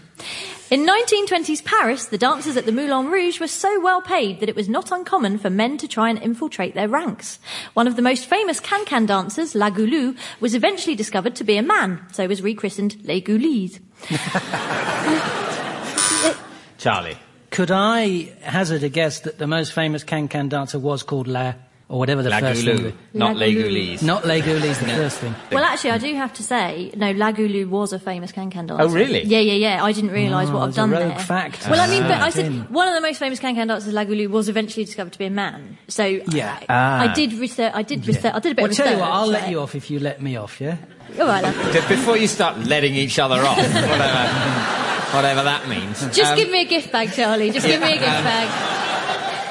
In 0.71 0.87
1920s 0.87 1.63
Paris, 1.63 2.07
the 2.07 2.17
dancers 2.17 2.57
at 2.57 2.65
the 2.65 2.71
Moulin 2.71 3.11
Rouge 3.11 3.39
were 3.39 3.47
so 3.47 3.79
well 3.79 4.01
paid 4.01 4.39
that 4.39 4.49
it 4.49 4.55
was 4.55 4.67
not 4.67 4.91
uncommon 4.91 5.37
for 5.37 5.51
men 5.51 5.77
to 5.77 5.87
try 5.87 6.09
and 6.09 6.17
infiltrate 6.17 6.73
their 6.73 6.89
ranks. 6.89 7.37
One 7.75 7.87
of 7.87 7.95
the 7.95 8.01
most 8.01 8.25
famous 8.25 8.59
can-can 8.59 9.05
dancers, 9.05 9.53
La 9.53 9.69
Goulue, 9.69 10.17
was 10.39 10.55
eventually 10.55 10.95
discovered 10.95 11.35
to 11.35 11.43
be 11.43 11.57
a 11.57 11.61
man, 11.61 12.03
so 12.11 12.27
was 12.27 12.41
rechristened 12.41 12.97
Les 13.03 13.21
Goulies. 13.21 13.79
Charlie. 16.79 17.17
Could 17.55 17.71
I 17.71 18.31
hazard 18.41 18.83
a 18.83 18.89
guess 18.89 19.21
that 19.21 19.37
the 19.37 19.47
most 19.47 19.71
famous 19.71 20.03
can-can 20.03 20.49
dancer 20.49 20.77
was 20.77 21.03
called 21.03 21.27
La, 21.27 21.53
or 21.87 21.99
whatever 21.99 22.21
the 22.21 22.29
La 22.29 22.39
first 22.39 22.65
thing? 22.65 22.93
Not 23.13 23.35
La 23.37 23.39
Les 23.45 23.53
Goulou. 23.55 24.01
Not 24.03 24.25
Les 24.25 24.41
Goulies, 24.41 24.77
the 24.79 24.87
first 24.87 25.19
thing. 25.19 25.33
Well, 25.53 25.63
actually, 25.63 25.91
I 25.91 25.97
do 25.97 26.13
have 26.15 26.33
to 26.33 26.43
say, 26.43 26.91
no, 26.97 27.11
La 27.11 27.31
Goulue 27.31 27.69
was 27.69 27.93
a 27.93 27.99
famous 27.99 28.33
can-can 28.33 28.67
dancer. 28.67 28.83
Oh, 28.83 28.89
really? 28.89 29.23
Yeah, 29.23 29.39
yeah, 29.39 29.53
yeah. 29.53 29.83
I 29.85 29.93
didn't 29.93 30.09
realise 30.11 30.49
what 30.49 30.59
Oh, 30.59 30.61
I've 30.63 30.69
it's 30.69 30.77
a 30.77 30.81
done 30.81 30.91
rogue 30.91 31.01
there. 31.15 31.19
fact. 31.19 31.69
Well, 31.69 31.79
I 31.79 31.87
mean, 31.87 32.03
but 32.03 32.11
I 32.11 32.27
Ah. 32.27 32.29
said 32.31 32.45
In. 32.47 32.59
one 32.63 32.89
of 32.89 32.93
the 32.95 32.99
most 33.01 33.19
famous 33.19 33.39
can-can 33.39 33.67
dancers, 33.69 33.93
La 33.93 34.03
Goulue, 34.03 34.27
was 34.29 34.49
eventually 34.49 34.83
discovered 34.83 35.13
to 35.13 35.19
be 35.19 35.25
a 35.25 35.29
man. 35.29 35.77
So 35.87 36.03
Yeah. 36.05 36.57
I, 36.61 36.65
Ah. 36.67 37.01
I 37.03 37.07
did 37.13 37.31
research. 37.33 37.71
I 37.73 37.83
did 37.83 38.05
research. 38.05 38.33
I 38.33 38.39
did 38.39 38.51
a 38.51 38.55
bit 38.55 38.63
Well, 38.63 38.71
of 38.71 38.77
tell 38.77 38.91
you 38.91 38.99
what, 38.99 39.09
I'll 39.11 39.27
let 39.27 39.49
you 39.49 39.61
off 39.61 39.75
if 39.75 39.89
you 39.89 39.99
let 39.99 40.21
me 40.21 40.35
off, 40.35 40.59
yeah? 40.59 40.75
All 41.21 41.27
right, 41.27 41.41
then. 41.41 41.53
Just 41.73 41.87
before 41.87 42.17
you 42.17 42.27
start 42.27 42.59
letting 42.65 42.95
each 42.95 43.17
other 43.17 43.39
off, 43.39 43.57
whatever, 45.13 45.41
whatever 45.41 45.43
that 45.43 45.67
means. 45.67 45.99
Just 46.15 46.31
Um, 46.31 46.37
give 46.37 46.49
me 46.49 46.61
a 46.61 46.65
gift 46.65 46.91
bag, 46.91 47.11
Charlie. 47.13 47.51
Just 47.51 47.65
give 47.67 47.81
me 47.81 47.93
a 47.93 47.97
gift 47.99 48.07
um, 48.07 48.23
bag. 48.23 48.49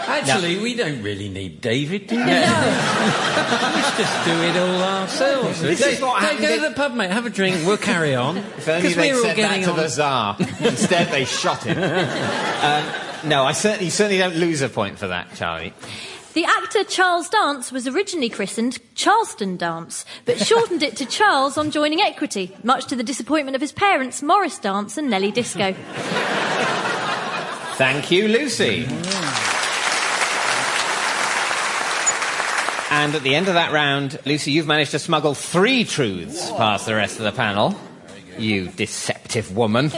Actually, 0.06 0.58
we 0.58 0.74
don't 0.74 1.02
really 1.02 1.28
need 1.30 1.60
David, 1.62 2.06
do 2.06 2.16
we? 2.16 2.22
Let's 2.24 3.96
just 3.96 4.24
do 4.26 4.32
it 4.42 4.56
all 4.56 4.82
ourselves. 4.82 5.60
This 5.62 5.80
is 5.84 6.00
what 6.00 6.20
Go- 6.20 6.26
happened 6.26 6.40
Go 6.42 6.54
to 6.62 6.68
the 6.68 6.74
pub, 6.74 6.94
mate. 6.94 7.10
Have 7.10 7.24
a 7.26 7.30
drink. 7.30 7.66
We'll 7.66 7.78
carry 7.78 8.14
on. 8.14 8.36
If 8.58 8.68
only 8.68 8.82
Because 8.82 8.96
they 8.96 9.12
we're 9.12 9.16
all 9.18 9.22
said 9.24 9.30
that 9.30 9.36
getting 9.36 9.64
to 9.64 9.70
on. 9.70 9.76
the 9.78 9.88
Tsar. 9.88 10.36
Instead, 10.60 11.08
they 11.08 11.24
shot 11.24 11.62
him. 11.64 11.78
um, 11.78 13.28
no, 13.28 13.44
I 13.44 13.52
certainly, 13.52 13.86
you 13.86 13.90
certainly 13.90 14.18
don't 14.18 14.36
lose 14.36 14.60
a 14.60 14.68
point 14.68 14.98
for 14.98 15.08
that, 15.08 15.34
Charlie. 15.36 15.72
The 16.34 16.44
actor 16.44 16.82
Charles 16.82 17.28
Dance 17.28 17.70
was 17.70 17.86
originally 17.86 18.28
christened 18.28 18.80
Charleston 18.96 19.56
Dance, 19.56 20.04
but 20.24 20.36
shortened 20.36 20.82
it 20.82 20.96
to 20.96 21.06
Charles 21.06 21.56
on 21.56 21.70
joining 21.70 22.00
Equity, 22.00 22.56
much 22.64 22.86
to 22.86 22.96
the 22.96 23.04
disappointment 23.04 23.54
of 23.54 23.60
his 23.60 23.70
parents, 23.70 24.20
Morris 24.20 24.58
Dance 24.58 24.98
and 24.98 25.08
Nellie 25.08 25.30
Disco. 25.30 25.72
Thank 27.76 28.10
you, 28.10 28.26
Lucy. 28.26 28.84
And 32.90 33.14
at 33.14 33.22
the 33.22 33.36
end 33.36 33.46
of 33.46 33.54
that 33.54 33.70
round, 33.72 34.18
Lucy, 34.26 34.50
you've 34.50 34.66
managed 34.66 34.90
to 34.90 34.98
smuggle 34.98 35.34
three 35.34 35.84
truths 35.84 36.50
past 36.50 36.86
the 36.86 36.96
rest 36.96 37.18
of 37.18 37.26
the 37.26 37.32
panel. 37.32 37.78
You 38.38 38.66
deceptive 38.66 39.56
woman. 39.56 39.92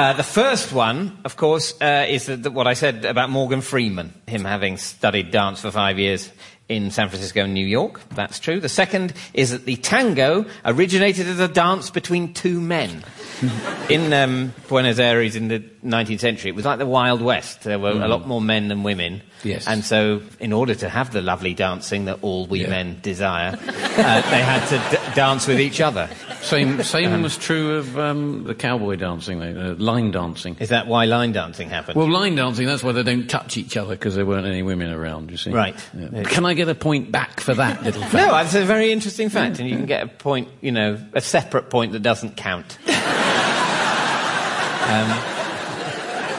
Uh, 0.00 0.14
the 0.14 0.22
first 0.22 0.72
one, 0.72 1.18
of 1.26 1.36
course, 1.36 1.74
uh, 1.82 2.06
is 2.08 2.24
the, 2.24 2.34
the, 2.34 2.50
what 2.50 2.66
I 2.66 2.72
said 2.72 3.04
about 3.04 3.28
Morgan 3.28 3.60
Freeman, 3.60 4.14
him 4.26 4.46
having 4.46 4.78
studied 4.78 5.30
dance 5.30 5.60
for 5.60 5.70
five 5.70 5.98
years 5.98 6.30
in 6.70 6.90
San 6.90 7.10
Francisco 7.10 7.44
and 7.44 7.52
New 7.52 7.66
York. 7.66 8.00
That's 8.14 8.38
true. 8.38 8.60
The 8.60 8.68
second 8.70 9.12
is 9.34 9.50
that 9.50 9.66
the 9.66 9.76
tango 9.76 10.46
originated 10.64 11.26
as 11.26 11.38
a 11.38 11.48
dance 11.48 11.90
between 11.90 12.32
two 12.32 12.62
men. 12.62 13.04
in 13.90 14.10
um, 14.14 14.54
Buenos 14.68 14.98
Aires 14.98 15.36
in 15.36 15.48
the 15.48 15.60
19th 15.84 16.20
century, 16.20 16.48
it 16.48 16.54
was 16.54 16.64
like 16.64 16.78
the 16.78 16.86
Wild 16.86 17.20
West. 17.20 17.64
There 17.64 17.78
were 17.78 17.90
a 17.90 18.08
lot 18.08 18.26
more 18.26 18.40
men 18.40 18.68
than 18.68 18.82
women. 18.82 19.20
Yes. 19.44 19.66
And 19.66 19.84
so, 19.84 20.22
in 20.38 20.54
order 20.54 20.74
to 20.76 20.88
have 20.88 21.12
the 21.12 21.20
lovely 21.20 21.52
dancing 21.52 22.06
that 22.06 22.20
all 22.22 22.46
we 22.46 22.62
Yeah. 22.62 22.70
men 22.70 22.98
desire, 23.02 23.52
uh, 23.52 24.30
they 24.30 24.42
had 24.42 24.66
to 24.68 24.96
d- 24.96 25.14
dance 25.14 25.46
with 25.46 25.60
each 25.60 25.80
other. 25.82 26.08
Same, 26.42 26.82
same 26.82 27.22
was 27.22 27.36
true 27.36 27.76
of 27.76 27.98
um, 27.98 28.44
the 28.44 28.54
cowboy 28.54 28.96
dancing, 28.96 29.42
uh, 29.42 29.74
line 29.78 30.10
dancing. 30.10 30.56
Is 30.58 30.70
that 30.70 30.86
why 30.86 31.04
line 31.04 31.32
dancing 31.32 31.68
happened? 31.68 31.96
Well, 31.96 32.10
line 32.10 32.34
dancing, 32.34 32.66
that's 32.66 32.82
why 32.82 32.92
they 32.92 33.02
don't 33.02 33.28
touch 33.28 33.56
each 33.56 33.76
other 33.76 33.94
because 33.94 34.14
there 34.14 34.26
weren't 34.26 34.46
any 34.46 34.62
women 34.62 34.90
around, 34.90 35.30
you 35.30 35.36
see. 35.36 35.50
Right. 35.50 35.76
Yeah. 35.94 36.22
Can 36.24 36.44
I 36.44 36.54
get 36.54 36.68
a 36.68 36.74
point 36.74 37.12
back 37.12 37.40
for 37.40 37.54
that 37.54 37.82
little 37.84 38.02
fact? 38.02 38.14
no, 38.14 38.32
that's 38.32 38.54
a 38.54 38.64
very 38.64 38.92
interesting 38.92 39.28
fact, 39.28 39.58
and 39.58 39.68
you 39.68 39.76
can 39.76 39.86
get 39.86 40.02
a 40.02 40.08
point, 40.08 40.48
you 40.60 40.72
know, 40.72 40.98
a 41.12 41.20
separate 41.20 41.70
point 41.70 41.92
that 41.92 42.00
doesn't 42.00 42.36
count. 42.36 42.78
um, 42.86 42.96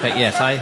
but 0.02 0.18
yes, 0.18 0.42
I, 0.42 0.58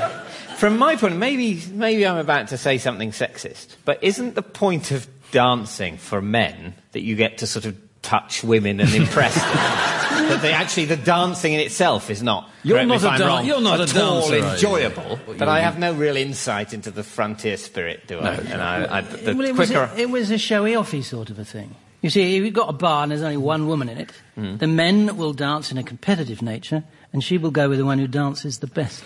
from 0.57 0.77
my 0.77 0.95
point, 0.97 1.15
maybe, 1.15 1.63
maybe 1.71 2.05
I'm 2.05 2.17
about 2.17 2.49
to 2.49 2.57
say 2.57 2.77
something 2.77 3.11
sexist, 3.11 3.77
but 3.85 4.03
isn't 4.03 4.35
the 4.35 4.41
point 4.41 4.91
of 4.91 5.07
dancing 5.31 5.97
for 5.97 6.21
men 6.21 6.73
that 6.91 7.01
you 7.01 7.15
get 7.15 7.37
to 7.39 7.47
sort 7.47 7.65
of 7.65 7.77
touch 8.01 8.43
women 8.43 8.79
and 8.79 8.93
impress 8.93 9.35
them. 9.35 9.43
that 10.29 10.41
they 10.41 10.53
actually 10.53 10.85
the 10.85 10.97
dancing 10.97 11.53
in 11.53 11.59
itself 11.59 12.09
is 12.09 12.21
not. 12.21 12.49
You're 12.63 12.85
not 12.85 12.99
a, 12.99 13.17
dan- 13.17 13.45
you're 13.45 13.61
not 13.61 13.79
at 13.81 13.95
a 13.95 14.03
all 14.03 14.29
dancer, 14.29 14.47
enjoyable. 14.47 15.19
But 15.37 15.47
I 15.47 15.61
have 15.61 15.79
no 15.79 15.93
real 15.93 16.17
insight 16.17 16.73
into 16.73 16.91
the 16.91 17.03
frontier 17.03 17.57
spirit, 17.57 18.07
do 18.07 18.19
I? 18.19 18.21
No. 18.21 18.29
And 18.29 18.61
I, 18.61 18.97
I 18.97 19.01
the 19.01 19.35
well, 19.35 19.47
it, 19.47 19.55
was 19.55 19.69
quicker. 19.69 19.89
a, 19.93 19.97
it 19.97 20.09
was 20.09 20.31
a 20.31 20.37
showy 20.37 20.73
offy 20.73 21.03
sort 21.03 21.29
of 21.29 21.39
a 21.39 21.45
thing. 21.45 21.75
You 22.01 22.09
see, 22.09 22.37
if 22.37 22.43
you've 22.43 22.53
got 22.53 22.69
a 22.69 22.73
bar 22.73 23.03
and 23.03 23.11
there's 23.11 23.21
only 23.21 23.37
one 23.37 23.67
woman 23.67 23.89
in 23.89 23.97
it, 23.97 24.11
hmm. 24.35 24.57
the 24.57 24.67
men 24.67 25.17
will 25.17 25.33
dance 25.33 25.71
in 25.71 25.77
a 25.77 25.83
competitive 25.83 26.41
nature, 26.41 26.83
and 27.11 27.23
she 27.23 27.37
will 27.37 27.51
go 27.51 27.67
with 27.67 27.77
the 27.77 27.85
one 27.85 27.99
who 27.99 28.07
dances 28.07 28.59
the 28.59 28.67
best. 28.67 29.03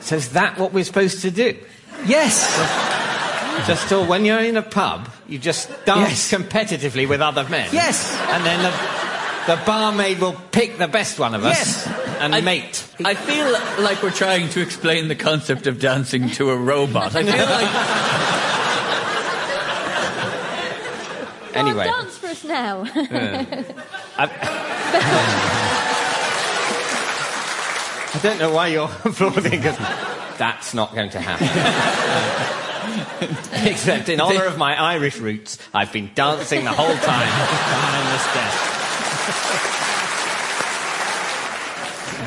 so 0.00 0.16
is 0.16 0.30
that 0.30 0.58
what 0.58 0.72
we're 0.72 0.84
supposed 0.84 1.22
to 1.22 1.30
do? 1.30 1.58
Yes. 2.06 2.98
Just 3.66 3.88
so 3.88 4.04
when 4.04 4.24
you're 4.24 4.40
in 4.40 4.56
a 4.56 4.62
pub, 4.62 5.08
you 5.28 5.38
just 5.38 5.68
dance 5.84 6.32
Yes. 6.32 6.32
competitively 6.32 7.06
with 7.08 7.20
other 7.20 7.44
men. 7.48 7.68
Yes. 7.72 8.12
And 8.30 8.44
then 8.44 8.62
the, 8.62 8.72
the 9.54 9.60
barmaid 9.64 10.18
will 10.20 10.34
pick 10.50 10.78
the 10.78 10.88
best 10.88 11.18
one 11.18 11.34
of 11.34 11.44
us 11.44 11.56
Yes. 11.56 11.86
and 12.20 12.34
I- 12.34 12.40
mate. 12.40 12.84
I 13.04 13.14
feel 13.14 13.50
like 13.84 14.02
we're 14.02 14.10
trying 14.10 14.48
to 14.50 14.60
explain 14.60 15.08
the 15.08 15.14
concept 15.14 15.66
of 15.66 15.78
dancing 15.80 16.30
to 16.30 16.50
a 16.50 16.56
robot. 16.56 17.14
I 17.14 17.22
feel 17.22 17.46
like 17.46 17.70
Anyway. 21.56 21.84
Go 21.84 21.90
on, 21.90 22.04
dance 22.04 22.16
for 22.18 22.26
us 22.28 22.44
now. 22.44 22.84
I 28.12 28.18
don't 28.22 28.38
know 28.38 28.52
why 28.52 28.68
you're 28.68 28.84
applauding 29.04 29.50
because 29.50 29.76
that's 30.38 30.74
not 30.74 30.94
going 30.94 31.10
to 31.10 31.20
happen. 31.20 32.66
Except 33.52 34.08
in 34.08 34.20
honour 34.20 34.44
of 34.44 34.58
my 34.58 34.74
Irish 34.74 35.18
roots, 35.18 35.58
I've 35.74 35.92
been 35.92 36.10
dancing 36.14 36.64
the 36.64 36.72
whole 36.72 36.96
time 36.96 37.28
behind 37.28 38.14
this 38.14 38.24
desk. 38.34 39.86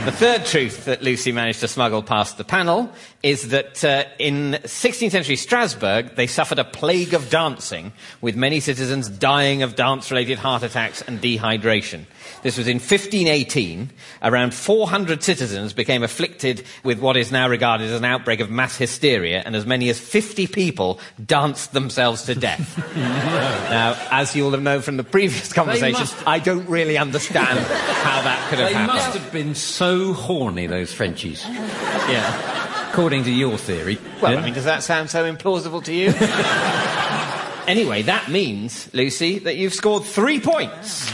The 0.06 0.12
third 0.12 0.46
truth 0.46 0.84
that 0.84 1.02
Lucy 1.02 1.32
managed 1.32 1.62
to 1.62 1.68
smuggle 1.70 2.04
past 2.04 2.38
the 2.38 2.44
panel 2.44 2.92
is 3.22 3.50
that 3.50 3.86
uh, 3.86 4.04
in 4.20 4.60
16th 4.64 5.12
century 5.12 5.38
Strasbourg, 5.38 6.18
they 6.18 6.28
suffered 6.28 6.60
a 6.60 6.66
plague 6.66 7.14
of 7.14 7.30
dancing, 7.30 7.94
with 8.20 8.36
many 8.36 8.60
citizens 8.60 9.08
dying 9.08 9.64
of 9.64 9.76
dance 9.76 10.12
related 10.12 10.38
heart 10.40 10.62
attacks 10.62 11.02
and 11.04 11.22
dehydration. 11.22 12.02
This 12.42 12.58
was 12.58 12.68
in 12.68 12.80
1518. 12.80 13.92
Around 14.24 14.54
400 14.54 15.24
citizens 15.24 15.72
became 15.72 16.04
afflicted 16.04 16.66
with 16.84 17.00
what 17.00 17.16
is 17.16 17.32
now 17.32 17.48
regarded 17.48 17.90
as 17.90 17.98
an 17.98 18.04
outbreak 18.04 18.42
of 18.42 18.50
mass 18.50 18.76
hysteria, 18.78 19.42
and 19.46 19.56
as 19.56 19.66
many 19.66 19.88
as 19.88 19.98
50 20.02 20.48
people 20.48 21.00
danced 21.26 21.72
themselves 21.72 22.24
to 22.24 22.36
death. 22.36 22.78
now, 22.98 23.96
as 24.12 24.36
you'll 24.36 24.52
have 24.52 24.62
known 24.62 24.82
from 24.82 24.98
the 24.98 25.04
previous 25.06 25.54
conversation, 25.54 26.02
must- 26.02 26.28
I 26.28 26.40
don't 26.40 26.68
really 26.68 26.98
understand 26.98 27.58
how 27.60 28.22
that 28.24 28.50
could 28.50 28.60
have 28.60 28.68
They 28.68 28.74
happened. 28.74 28.98
must 28.98 29.18
have 29.18 29.32
been 29.32 29.56
so 29.56 29.93
horny, 30.14 30.68
those 30.68 30.92
Frenchies, 30.94 31.46
Yeah. 31.46 32.90
according 32.92 33.24
to 33.26 33.32
your 33.32 33.58
theory. 33.58 33.98
Well, 34.22 34.34
Yeah? 34.34 34.40
I 34.40 34.44
mean, 34.46 34.54
does 34.54 34.66
that 34.66 34.84
sound 34.84 35.10
so 35.10 35.32
implausible 35.32 35.84
to 35.84 35.94
you? 35.94 36.08
anyway, 37.68 38.02
that 38.04 38.30
means, 38.30 38.90
Lucy, 38.94 39.40
that 39.40 39.56
you've 39.58 39.74
scored 39.74 40.04
three 40.04 40.40
points. 40.40 41.10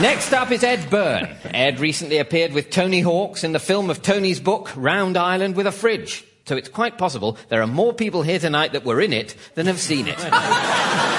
Next 0.00 0.32
up 0.32 0.50
is 0.50 0.64
Ed 0.64 0.88
Byrne. 0.90 1.28
Ed 1.44 1.78
recently 1.78 2.18
appeared 2.18 2.52
with 2.54 2.70
Tony 2.70 3.00
Hawks 3.00 3.44
in 3.44 3.52
the 3.52 3.58
film 3.60 3.90
of 3.90 4.00
Tony's 4.02 4.40
book, 4.40 4.70
Round 4.74 5.16
Ireland 5.16 5.54
with 5.54 5.66
a 5.66 5.72
Fridge. 5.72 6.24
So 6.46 6.56
it's 6.56 6.68
quite 6.68 6.98
possible 6.98 7.36
there 7.50 7.62
are 7.62 7.66
more 7.68 7.92
people 7.92 8.22
here 8.22 8.38
tonight 8.38 8.72
that 8.72 8.84
were 8.84 9.00
in 9.00 9.12
it 9.12 9.36
than 9.54 9.66
have 9.66 9.78
seen 9.78 10.06
it. 10.08 10.18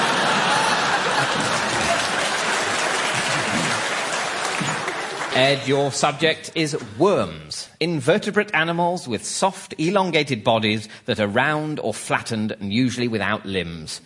Ed, 5.35 5.67
your 5.67 5.91
subject 5.91 6.51
is 6.53 6.77
worms. 6.99 7.67
Invertebrate 7.79 8.53
animals 8.53 9.07
with 9.07 9.25
soft, 9.25 9.73
elongated 9.79 10.43
bodies 10.43 10.87
that 11.05 11.19
are 11.19 11.27
round 11.27 11.79
or 11.79 11.91
flattened 11.91 12.51
and 12.51 12.71
usually 12.71 13.07
without 13.07 13.43
limbs. 13.43 13.99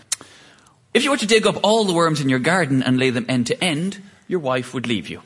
if 0.94 1.04
you 1.04 1.12
were 1.12 1.18
to 1.18 1.28
dig 1.28 1.46
up 1.46 1.58
all 1.64 1.84
the 1.84 1.92
worms 1.92 2.22
in 2.22 2.30
your 2.30 2.40
garden 2.40 2.82
and 2.82 2.98
lay 2.98 3.10
them 3.10 3.26
end 3.28 3.46
to 3.48 3.62
end, 3.62 4.02
your 4.30 4.40
wife 4.40 4.74
would 4.74 4.88
leave 4.88 5.10
you. 5.10 5.22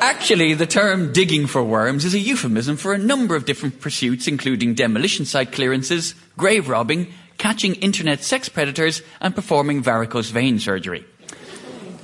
Actually, 0.00 0.54
the 0.54 0.66
term 0.66 1.12
digging 1.12 1.48
for 1.48 1.64
worms 1.64 2.04
is 2.04 2.14
a 2.14 2.18
euphemism 2.20 2.76
for 2.76 2.94
a 2.94 2.98
number 2.98 3.34
of 3.34 3.44
different 3.44 3.80
pursuits, 3.80 4.28
including 4.28 4.74
demolition 4.74 5.24
site 5.24 5.50
clearances, 5.50 6.14
grave 6.36 6.68
robbing, 6.68 7.12
catching 7.38 7.74
internet 7.76 8.22
sex 8.22 8.48
predators, 8.48 9.02
and 9.20 9.34
performing 9.34 9.82
varicose 9.82 10.30
vein 10.30 10.58
surgery. 10.58 11.04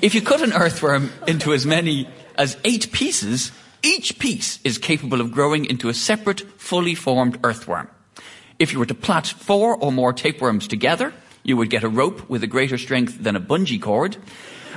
If 0.01 0.15
you 0.15 0.23
cut 0.23 0.43
an 0.43 0.53
earthworm 0.53 1.13
into 1.27 1.53
as 1.53 1.65
many 1.65 2.09
as 2.37 2.57
eight 2.65 2.91
pieces, 2.93 3.53
each 3.83 4.19
piece 4.19 4.59
is 4.65 4.79
capable 4.79 5.21
of 5.21 5.33
growing 5.33 5.65
into 5.65 5.89
a 5.89 5.95
separate, 5.95 6.41
fully 6.61 6.95
formed 6.95 7.39
earthworm. 7.45 7.89
If 8.59 8.73
you 8.73 8.79
were 8.79 8.87
to 8.87 8.95
plait 8.95 9.27
four 9.27 9.77
or 9.77 9.93
more 9.93 10.13
tapeworms 10.13 10.69
together, 10.69 11.13
you 11.43 11.57
would 11.57 11.71
get 11.71 11.83
a 11.83 11.89
rope 11.89 12.29
with 12.29 12.45
a 12.45 12.47
greater 12.47 12.79
strength 12.79 13.23
than 13.23 13.37
a 13.37 13.41
bungee 13.41 13.83
cord. 13.83 14.17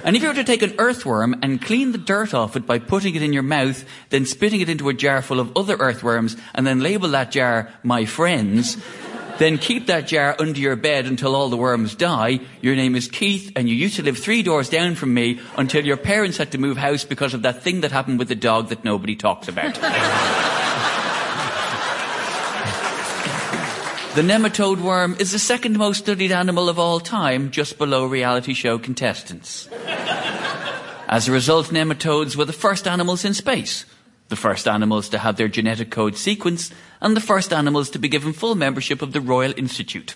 And 0.04 0.16
if 0.16 0.22
you 0.22 0.28
were 0.28 0.36
to 0.36 0.44
take 0.44 0.62
an 0.62 0.76
earthworm 0.78 1.36
and 1.42 1.62
clean 1.62 1.92
the 1.92 1.98
dirt 1.98 2.34
off 2.34 2.56
it 2.56 2.66
by 2.66 2.80
putting 2.80 3.16
it 3.16 3.24
in 3.24 3.34
your 3.34 3.44
mouth, 3.44 3.86
then 4.10 4.26
spitting 4.26 4.62
it 4.62 4.70
into 4.70 4.90
a 4.90 4.94
jar 4.94 5.22
full 5.22 5.40
of 5.40 5.56
other 5.56 5.76
earthworms, 5.78 6.38
and 6.54 6.66
then 6.66 6.82
label 6.82 7.10
that 7.10 7.32
jar 7.32 7.72
my 7.84 8.06
friends, 8.06 8.78
then 9.38 9.58
keep 9.58 9.88
that 9.88 10.08
jar 10.08 10.36
under 10.40 10.60
your 10.60 10.76
bed 10.76 11.06
until 11.06 11.36
all 11.36 11.50
the 11.50 11.58
worms 11.58 11.96
die. 11.96 12.40
Your 12.62 12.76
name 12.76 12.96
is 12.96 13.08
Keith, 13.08 13.52
and 13.56 13.68
you 13.68 13.76
used 13.76 13.98
to 13.98 14.04
live 14.04 14.18
three 14.18 14.44
doors 14.44 14.70
down 14.70 14.96
from 14.96 15.14
me 15.14 15.40
until 15.58 15.86
your 15.86 15.98
parents 15.98 16.38
had 16.38 16.52
to 16.54 16.58
move 16.58 16.78
house 16.78 17.04
because 17.04 17.34
of 17.34 17.42
that 17.42 17.62
thing 17.62 17.82
that 17.82 17.92
happened 17.92 18.20
with 18.20 18.30
the 18.30 18.36
dog 18.36 18.70
that 18.70 18.84
nobody 18.84 19.16
talks 19.16 19.48
about. 19.48 19.80
The 24.16 24.22
nematode 24.22 24.80
worm 24.80 25.18
is 25.20 25.34
the 25.34 25.40
second 25.40 25.78
most 25.78 25.98
studied 25.98 26.32
animal 26.32 26.70
of 26.70 26.80
all 26.80 27.02
time, 27.02 27.52
just 27.52 27.78
below 27.78 28.06
reality 28.06 28.54
show 28.54 28.80
contestants. 28.80 29.68
As 31.10 31.28
a 31.28 31.34
result, 31.34 31.66
nematodes 31.68 32.38
were 32.38 32.46
the 32.46 32.54
first 32.54 32.88
animals 32.88 33.26
in 33.26 33.34
space, 33.34 33.86
the 34.30 34.36
first 34.36 34.68
animals 34.68 35.10
to 35.10 35.18
have 35.18 35.38
their 35.38 35.48
genetic 35.48 35.92
code 35.92 36.14
sequenced, 36.14 36.74
and 37.02 37.16
the 37.16 37.22
first 37.22 37.54
animals 37.54 37.90
to 37.92 38.00
be 38.00 38.08
given 38.08 38.34
full 38.34 38.56
membership 38.56 39.02
of 39.02 39.14
the 39.14 39.22
Royal 39.22 39.54
Institute. 39.58 40.16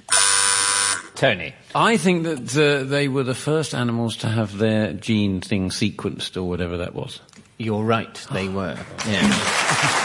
Tony. 1.15 1.53
I 1.75 1.97
think 1.97 2.23
that 2.23 2.57
uh, 2.57 2.85
they 2.85 3.09
were 3.09 3.23
the 3.23 3.35
first 3.35 3.75
animals 3.75 4.15
to 4.17 4.27
have 4.27 4.57
their 4.57 4.93
gene 4.93 5.41
thing 5.41 5.69
sequenced 5.69 6.37
or 6.37 6.43
whatever 6.43 6.77
that 6.77 6.95
was. 6.95 7.19
You're 7.57 7.83
right, 7.83 8.13
they 8.31 8.47
were. 8.47 8.77
Yeah. 9.05 9.99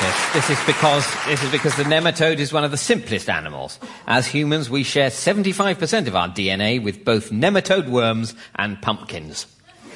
Yes, 0.00 0.32
this 0.32 0.50
is 0.50 0.64
because 0.64 1.04
this 1.26 1.42
is 1.42 1.50
because 1.50 1.74
the 1.74 1.82
nematode 1.82 2.38
is 2.38 2.52
one 2.52 2.62
of 2.62 2.70
the 2.70 2.76
simplest 2.76 3.28
animals. 3.28 3.80
As 4.06 4.28
humans, 4.28 4.70
we 4.70 4.84
share 4.84 5.10
75% 5.10 6.06
of 6.06 6.14
our 6.14 6.28
DNA 6.28 6.80
with 6.80 7.04
both 7.04 7.30
nematode 7.30 7.88
worms 7.88 8.36
and 8.54 8.80
pumpkins. 8.80 9.46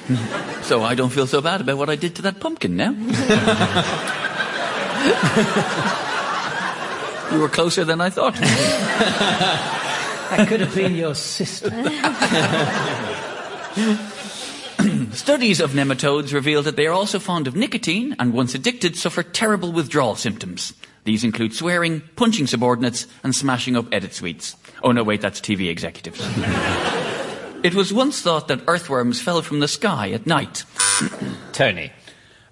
So 0.63 0.81
I 0.81 0.95
don't 0.95 1.09
feel 1.09 1.27
so 1.27 1.41
bad 1.41 1.59
about 1.59 1.77
what 1.77 1.89
I 1.89 1.97
did 1.97 2.15
to 2.15 2.21
that 2.21 2.39
pumpkin 2.39 2.77
now. 2.77 2.91
you 7.33 7.39
were 7.41 7.49
closer 7.49 7.83
than 7.83 7.99
I 7.99 8.09
thought. 8.09 8.35
That 8.35 10.47
could 10.47 10.61
have 10.61 10.73
been 10.73 10.95
your 10.95 11.15
sister. 11.15 11.69
Studies 15.13 15.59
of 15.59 15.73
nematodes 15.73 16.33
reveal 16.33 16.63
that 16.63 16.75
they 16.75 16.87
are 16.87 16.93
also 16.93 17.19
fond 17.19 17.47
of 17.47 17.55
nicotine 17.55 18.15
and, 18.19 18.33
once 18.33 18.55
addicted, 18.55 18.95
suffer 18.95 19.21
terrible 19.21 19.73
withdrawal 19.73 20.15
symptoms. 20.15 20.73
These 21.03 21.23
include 21.23 21.53
swearing, 21.53 22.01
punching 22.15 22.47
subordinates, 22.47 23.05
and 23.23 23.35
smashing 23.35 23.75
up 23.75 23.93
edit 23.93 24.13
suites. 24.13 24.55
Oh 24.81 24.93
no, 24.93 25.03
wait, 25.03 25.21
that's 25.21 25.41
TV 25.41 25.69
executives. 25.69 26.21
It 27.63 27.73
was 27.73 27.93
once 27.93 28.21
thought 28.21 28.47
that 28.49 28.61
earthworms 28.67 29.21
fell 29.21 29.41
from 29.41 29.59
the 29.59 29.67
sky 29.67 30.11
at 30.11 30.27
night. 30.27 30.65
Tony. 31.53 31.91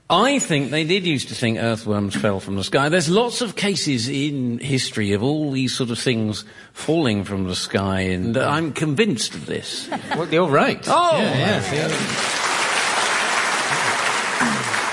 I 0.10 0.40
think 0.40 0.72
they 0.72 0.84
did 0.84 1.06
used 1.06 1.30
to 1.30 1.36
think 1.36 1.58
earthworms 1.58 2.16
fell 2.18 2.42
from 2.42 2.58
the 2.58 2.66
sky. 2.66 2.90
There's 2.90 3.08
lots 3.10 3.40
of 3.42 3.56
cases 3.56 4.10
in 4.10 4.60
history 4.60 5.14
of 5.14 5.24
all 5.24 5.52
these 5.52 5.74
sort 5.74 5.90
of 5.90 5.98
things 6.00 6.44
falling 6.74 7.24
from 7.24 7.46
the 7.48 7.56
sky, 7.56 8.02
and 8.02 8.36
uh, 8.36 8.46
I'm 8.46 8.74
convinced 8.74 9.36
of 9.36 9.46
this. 9.46 9.88
Well, 10.18 10.28
you're 10.28 10.50
right. 10.50 10.84
Oh! 10.88 11.18
yeah, 11.18 11.74
yeah. 11.74 11.88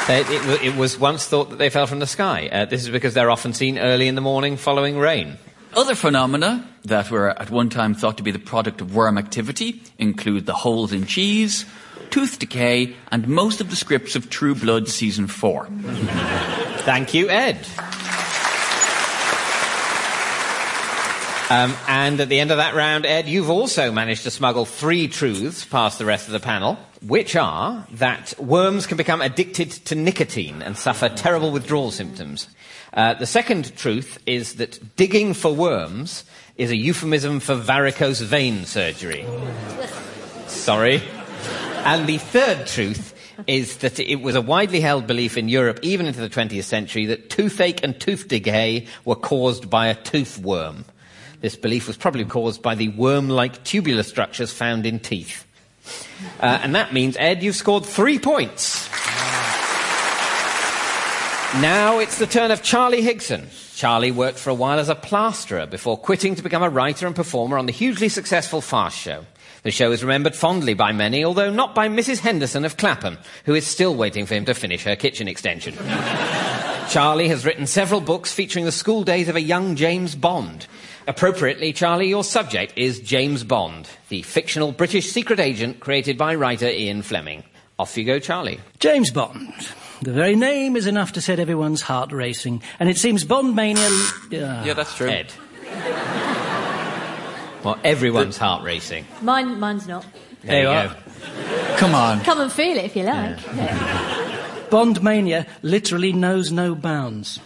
They- 0.07 0.21
It, 0.37 0.47
wa- 0.47 0.63
it 0.63 0.77
was 0.77 0.99
once 0.99 1.27
thought 1.27 1.51
that 1.51 1.57
they 1.59 1.69
fell 1.69 1.87
from 1.89 1.99
the 1.99 2.07
sky. 2.07 2.49
Uh, 2.51 2.65
this 2.65 2.83
is 2.83 2.89
because 2.89 3.13
they're 3.15 3.31
often 3.31 3.53
seen 3.53 3.77
early 3.79 4.07
in 4.09 4.15
the 4.15 4.21
morning 4.23 4.57
following 4.57 4.99
rain. 4.99 5.37
Other 5.79 5.95
phenomena 5.95 6.69
that 6.87 7.09
were 7.09 7.31
at 7.41 7.51
one 7.51 7.69
time 7.69 7.95
thought 7.95 8.17
to 8.17 8.25
be 8.25 8.33
the 8.33 8.41
product 8.41 8.81
of 8.81 8.97
worm 8.97 9.17
activity 9.17 9.81
include 9.97 10.45
the 10.45 10.53
holes 10.53 10.93
in 10.93 11.07
cheese, 11.07 11.67
tooth 12.11 12.41
decay, 12.41 12.97
and 13.13 13.29
most 13.29 13.61
of 13.61 13.71
the 13.71 13.77
scripts 13.77 14.17
of 14.17 14.29
True 14.29 14.57
Blood 14.57 14.89
season 14.89 15.29
4. 15.29 15.67
Thank 16.81 17.15
you, 17.15 17.29
Ed. 17.29 17.65
Um, 21.49 21.77
and 21.87 22.21
at 22.21 22.29
the 22.29 22.41
end 22.41 22.51
of 22.51 22.57
that 22.57 22.75
round, 22.75 23.07
Ed, 23.07 23.29
you've 23.29 23.49
also 23.49 23.93
managed 23.93 24.25
to 24.25 24.33
smuggle 24.33 24.65
three 24.65 25.07
truths 25.07 25.65
past 25.65 26.01
the 26.01 26.05
rest 26.05 26.27
of 26.27 26.33
the 26.33 26.41
panel, 26.41 26.77
which 27.03 27.37
are 27.37 27.87
that 27.93 28.35
worms 28.41 28.89
can 28.89 28.97
become 28.97 29.23
addicted 29.23 29.71
to 29.71 29.95
nicotine 29.95 30.61
and 30.61 30.77
suffer 30.77 31.09
terrible 31.09 31.53
withdrawal 31.53 31.93
symptoms. 31.93 32.49
Uh, 32.93 33.15
the 33.15 33.27
second 33.27 33.77
truth 33.77 34.19
is 34.27 34.55
that 34.55 34.97
digging 34.97 35.35
for 35.35 35.53
worms 35.53 36.25
is 36.57 36.71
a 36.71 36.77
euphemism 36.77 37.41
for 37.41 37.55
varicose 37.55 38.21
vein 38.21 38.65
surgery. 38.65 39.25
Sorry. 40.47 41.03
And 41.85 42.07
the 42.07 42.19
third 42.19 42.67
truth 42.67 43.15
is 43.47 43.77
that 43.79 44.01
it 44.01 44.17
was 44.17 44.35
a 44.35 44.41
widely 44.41 44.81
held 44.81 45.07
belief 45.07 45.37
in 45.37 45.49
Europe, 45.49 45.79
even 45.83 46.07
into 46.07 46.21
the 46.21 46.29
20th 46.29 46.65
century, 46.65 47.07
that 47.07 47.31
toothache 47.31 47.85
and 47.85 47.99
tooth 48.01 48.27
decay 48.29 48.87
were 49.05 49.15
caused 49.15 49.71
by 49.71 49.87
a 49.87 49.95
tooth 49.95 50.39
worm. 50.39 50.85
This 51.41 51.55
belief 51.55 51.87
was 51.87 51.97
probably 51.97 52.25
caused 52.25 52.63
by 52.63 52.75
the 52.75 52.89
worm-like 52.89 53.63
tubular 53.63 54.03
structures 54.03 54.53
found 54.53 54.87
in 54.87 54.99
teeth. 54.99 55.47
Uh, 56.41 56.59
and 56.63 56.75
that 56.75 56.93
means, 56.93 57.17
Ed, 57.19 57.43
you've 57.43 57.55
scored 57.55 57.87
three 57.87 58.19
points. 58.19 58.89
Now 61.55 61.99
it's 61.99 62.19
the 62.19 62.27
turn 62.27 62.51
of 62.51 62.63
Charlie 62.63 63.03
Higson. 63.03 63.49
Charlie 63.75 64.11
worked 64.11 64.39
for 64.39 64.51
a 64.51 64.55
while 64.55 64.79
as 64.79 64.91
a 64.91 64.95
plasterer 64.95 65.65
before 65.65 65.97
quitting 65.97 66.35
to 66.35 66.43
become 66.43 66.63
a 66.63 66.69
writer 66.69 67.07
and 67.07 67.17
performer 67.17 67.57
on 67.57 67.65
the 67.65 67.73
hugely 67.73 68.11
successful 68.11 68.61
Fast 68.61 68.99
Show. 68.99 69.25
The 69.63 69.71
show 69.71 69.91
is 69.91 70.05
remembered 70.05 70.37
fondly 70.37 70.75
by 70.75 70.93
many, 70.93 71.25
although 71.25 71.51
not 71.51 71.75
by 71.75 71.89
Mrs. 71.89 72.19
Henderson 72.19 72.67
of 72.67 72.77
Clapham, 72.77 73.17
who 73.47 73.55
is 73.55 73.67
still 73.67 73.95
waiting 73.95 74.27
for 74.27 74.35
him 74.35 74.45
to 74.45 74.53
finish 74.53 74.85
her 74.85 74.95
kitchen 74.95 75.27
extension. 75.27 75.75
Charlie 76.91 77.29
has 77.29 77.47
written 77.47 77.67
several 77.67 78.03
books 78.03 78.31
featuring 78.31 78.67
the 78.67 78.71
school 78.71 79.03
days 79.03 79.31
of 79.31 79.35
a 79.35 79.41
young 79.41 79.75
James 79.75 80.15
Bond. 80.15 80.67
Appropriately, 81.07 81.73
Charlie, 81.73 82.11
your 82.11 82.25
subject 82.25 82.75
is 82.77 83.01
James 83.01 83.43
Bond, 83.43 83.89
the 84.11 84.21
fictional 84.21 84.71
British 84.71 85.11
secret 85.11 85.41
agent 85.41 85.81
created 85.81 86.19
by 86.19 86.35
writer 86.35 86.69
Ian 86.69 87.01
Fleming. 87.01 87.43
Off 87.79 87.97
you 87.97 88.05
go, 88.05 88.19
Charlie. 88.19 88.61
James 88.81 89.11
Bond. 89.11 89.55
The 90.03 90.13
very 90.13 90.37
name 90.37 90.77
is 90.77 90.87
enough 90.87 91.13
to 91.15 91.21
set 91.21 91.41
everyone's 91.41 91.83
heart 91.83 92.13
racing, 92.13 92.63
and 92.79 92.89
it 92.89 92.99
seems 92.99 93.25
Bond 93.25 93.57
mania. 93.57 93.85
Uh, 93.87 94.63
Yeah, 94.65 94.75
that's 94.75 94.95
true. 94.95 95.09
Ed. 95.09 95.33
well, 97.65 97.79
everyone's 97.85 98.37
heart 98.39 98.63
racing. 98.63 99.07
Mine, 99.23 99.59
mine's 99.59 99.89
not. 99.89 100.07
There 100.45 100.63
you 100.63 100.69
There 100.69 100.85
you 100.85 100.91
go. 100.91 101.77
Come 101.79 101.95
on. 101.95 102.21
Come 102.21 102.41
and 102.41 102.53
feel 102.53 102.77
it 102.77 102.85
if 102.85 102.97
you 102.97 103.03
like. 103.05 103.39
Yeah. 103.57 104.67
Bond 104.71 105.03
mania 105.03 105.47
literally 105.63 106.13
knows 106.13 106.53
no 106.53 106.75
bounds. 106.75 107.41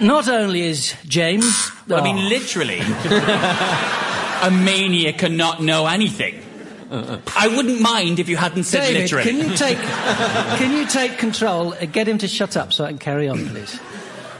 Not 0.00 0.28
only 0.28 0.60
is 0.62 0.94
James. 1.06 1.70
Well, 1.88 1.98
I 1.98 2.02
Oh. 2.08 2.12
mean, 2.12 2.28
literally. 2.28 2.80
a 4.42 4.50
mania 4.50 5.12
cannot 5.14 5.62
know 5.62 5.86
anything. 5.86 6.42
I 6.90 7.48
wouldn't 7.54 7.80
mind 7.80 8.18
if 8.18 8.28
you 8.28 8.36
hadn't 8.36 8.64
said 8.64 8.80
David, 8.88 9.02
literally. 9.02 9.24
can 9.24 9.38
you 9.38 9.56
take 9.64 9.78
can 9.78 10.72
you 10.76 10.86
take 10.86 11.18
control 11.18 11.72
and 11.72 11.92
get 11.92 12.08
him 12.08 12.18
to 12.18 12.28
shut 12.28 12.56
up 12.56 12.72
so 12.72 12.84
I 12.84 12.88
can 12.88 12.98
carry 12.98 13.28
on, 13.28 13.46
please? 13.48 13.78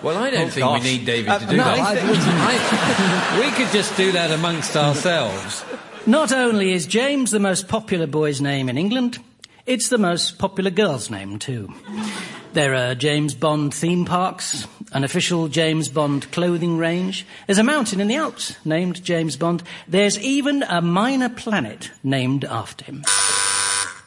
Well, 0.03 0.17
I 0.17 0.31
don't 0.31 0.51
think 0.51 0.65
gosh. 0.65 0.83
we 0.83 0.97
need 0.97 1.07
David 1.07 1.29
Uh, 1.31 1.39
to 1.39 1.47
do 1.47 1.57
no, 1.59 1.65
that. 1.65 1.79
I 1.79 3.37
I- 3.37 3.41
we 3.41 3.51
could 3.53 3.71
just 3.73 3.97
do 3.97 4.13
that 4.13 4.31
amongst 4.31 4.77
ourselves. 4.77 5.65
Not 6.07 6.33
only 6.33 6.73
is 6.73 6.87
James 6.87 7.31
the 7.31 7.39
most 7.39 7.69
popular 7.69 8.07
boy's 8.07 8.41
name 8.41 8.69
in 8.71 8.79
England, 8.79 9.19
it's 9.67 9.89
the 9.91 9.99
most 9.99 10.39
popular 10.39 10.71
girl's 10.71 11.11
name 11.11 11.39
too. 11.39 11.73
There 12.53 12.75
are 12.75 12.97
James 12.97 13.35
Bond 13.35 13.73
theme 13.73 14.05
parks, 14.05 14.67
an 14.93 15.05
official 15.05 15.47
James 15.47 15.89
Bond 15.89 16.31
clothing 16.33 16.79
range. 16.79 17.25
There's 17.47 17.59
a 17.59 17.65
mountain 17.65 18.01
in 18.01 18.09
the 18.09 18.17
Alps 18.17 18.57
named 18.65 19.05
James 19.05 19.37
Bond. 19.37 19.63
There's 19.87 20.19
even 20.19 20.65
a 20.65 20.83
minor 20.83 21.29
planet 21.29 21.93
named 22.03 22.45
after 22.45 22.85
him. 22.85 23.05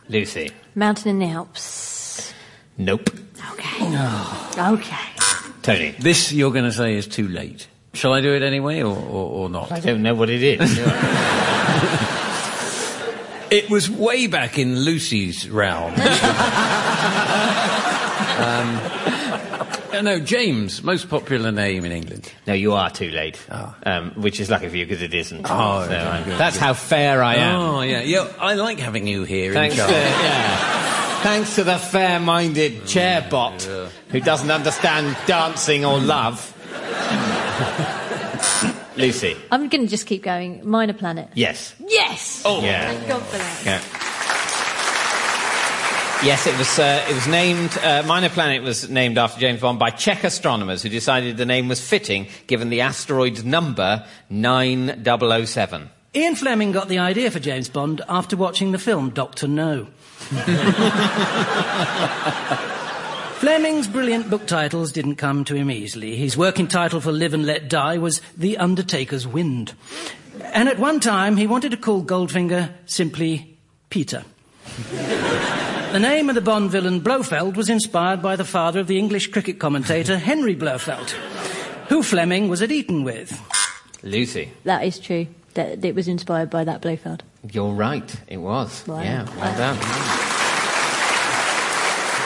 Lucy. 0.10 0.52
Mountain 0.76 1.12
in 1.12 1.20
the 1.20 1.34
Alps. 1.34 2.34
Nope. 2.78 3.10
Okay. 3.54 3.98
Okay. 4.58 4.98
Tony. 5.62 5.92
This 6.00 6.34
you're 6.34 6.52
going 6.52 6.66
to 6.66 6.74
say 6.74 6.96
is 6.96 7.08
too 7.08 7.30
late. 7.30 7.68
Shall 7.94 8.12
I 8.12 8.20
do 8.20 8.34
it 8.34 8.42
anyway, 8.42 8.82
or, 8.82 8.98
or, 8.98 9.30
or 9.46 9.50
not? 9.50 9.72
I 9.72 9.80
don't 9.80 10.02
know 10.02 10.16
what 10.16 10.30
it 10.30 10.44
is. 10.44 10.80
It 13.54 13.70
was 13.70 13.88
way 13.88 14.26
back 14.26 14.58
in 14.58 14.80
Lucy's 14.80 15.48
realm. 15.48 15.94
um, 18.38 18.80
uh, 19.93 20.02
no, 20.02 20.19
James, 20.19 20.84
most 20.84 21.10
popular 21.10 21.52
name 21.52 21.86
in 21.86 21.91
England. 21.91 22.32
no, 22.48 22.54
you 22.54 22.74
are 22.74 22.89
too 22.89 23.10
late. 23.12 23.39
Oh. 23.52 23.76
Um, 23.86 24.12
which 24.12 24.39
is 24.39 24.50
lucky 24.50 24.67
for 24.69 24.76
you 24.78 24.86
because 24.86 25.02
it 25.04 25.13
isn't. 25.13 25.46
Oh, 25.50 25.86
So, 25.88 25.93
okay, 25.93 26.24
good, 26.26 26.38
that's 26.39 26.56
good. 26.56 26.63
how 26.63 26.74
fair 26.74 27.22
I 27.24 27.36
am. 27.36 27.60
Oh, 27.60 27.82
yeah, 27.82 28.02
yeah. 28.02 28.28
I 28.39 28.54
like 28.56 28.80
having 28.80 29.06
you 29.08 29.24
here 29.24 29.54
Thanks 29.54 29.78
in 29.78 29.86
to, 29.88 29.91
yeah. 29.93 31.22
Thanks 31.22 31.56
to 31.56 31.63
the 31.63 31.78
fair-minded 31.78 32.86
chair 32.86 33.26
bot 33.30 33.62
who 34.10 34.19
doesn't 34.19 34.52
understand 34.52 35.15
dancing 35.26 35.86
or 35.86 36.00
love. 36.00 36.50
Lucy. 38.96 39.36
I'm 39.52 39.69
going 39.69 39.82
to 39.86 39.88
just 39.88 40.06
keep 40.06 40.22
going. 40.24 40.67
Minor 40.69 40.93
planet. 40.93 41.30
Yes. 41.34 41.74
Yes! 41.88 42.43
Oh. 42.46 42.62
Yeah. 42.62 42.91
Thank 42.91 43.08
God 43.08 43.24
for 43.24 43.38
that. 43.38 43.62
Yeah. 43.65 43.82
Yes, 46.24 46.48
it 46.48 46.58
was. 46.58 46.80
Uh, 46.80 47.06
it 47.10 47.14
was 47.14 47.28
named. 47.28 47.78
Uh, 47.80 48.02
Minor 48.04 48.30
Planet 48.30 48.64
was 48.64 48.90
named 48.90 49.18
after 49.18 49.42
James 49.42 49.60
Bond 49.60 49.78
by 49.78 49.90
Czech 49.90 50.24
astronomers 50.24 50.82
who 50.82 50.88
decided 50.88 51.36
the 51.36 51.46
name 51.46 51.68
was 51.68 51.86
fitting 51.86 52.28
given 52.48 52.70
the 52.70 52.80
asteroid's 52.80 53.44
number 53.44 54.08
9007. 54.30 55.90
Ian 56.16 56.36
Fleming 56.36 56.72
got 56.72 56.88
the 56.88 57.00
idea 57.00 57.30
for 57.30 57.40
James 57.40 57.68
Bond 57.68 58.02
after 58.08 58.38
watching 58.38 58.72
the 58.72 58.80
film 58.80 59.10
Doctor 59.10 59.50
No. 59.50 59.88
Fleming's 63.40 63.90
brilliant 63.90 64.30
book 64.30 64.48
titles 64.48 64.94
didn't 64.94 65.18
come 65.18 65.44
to 65.44 65.56
him 65.56 65.70
easily. 65.70 66.16
His 66.16 66.38
working 66.38 66.70
title 66.70 67.02
for 67.02 67.12
Live 67.12 67.34
and 67.34 67.46
Let 67.46 67.68
Die 67.68 67.98
was 67.98 68.22
The 68.38 68.58
Undertaker's 68.58 69.28
Wind. 69.28 69.74
And 70.42 70.70
at 70.70 70.80
one 70.80 71.02
time, 71.02 71.36
he 71.36 71.48
wanted 71.48 71.72
to 71.72 71.78
call 71.78 72.02
Goldfinger 72.02 72.72
simply 72.86 73.58
Peter. 73.90 74.24
the 75.94 76.00
name 76.00 76.28
of 76.28 76.34
the 76.34 76.42
Bond 76.42 76.72
villain 76.72 77.00
Blofeld 77.02 77.56
was 77.56 77.70
inspired 77.70 78.20
by 78.20 78.36
the 78.36 78.44
father 78.44 78.80
of 78.80 78.88
the 78.88 78.98
English 78.98 79.28
cricket 79.28 79.60
commentator 79.60 80.18
Henry 80.18 80.56
Blofeld, 80.56 81.12
who 81.90 82.02
Fleming 82.02 82.50
was 82.50 82.64
at 82.64 82.72
Eton 82.72 83.04
with. 83.04 83.40
Lucy, 84.02 84.50
That 84.64 84.84
is 84.84 84.98
true. 84.98 85.28
That 85.54 85.86
it 85.86 85.94
was 85.94 86.08
inspired 86.08 86.50
by 86.50 86.64
that 86.64 86.82
Blofeld. 86.82 87.22
you're 87.52 87.74
right. 87.74 88.16
It 88.28 88.38
was. 88.38 88.88
Wow. 88.88 89.02
Yeah. 89.02 89.26
Well 89.40 89.56
done. 89.58 89.78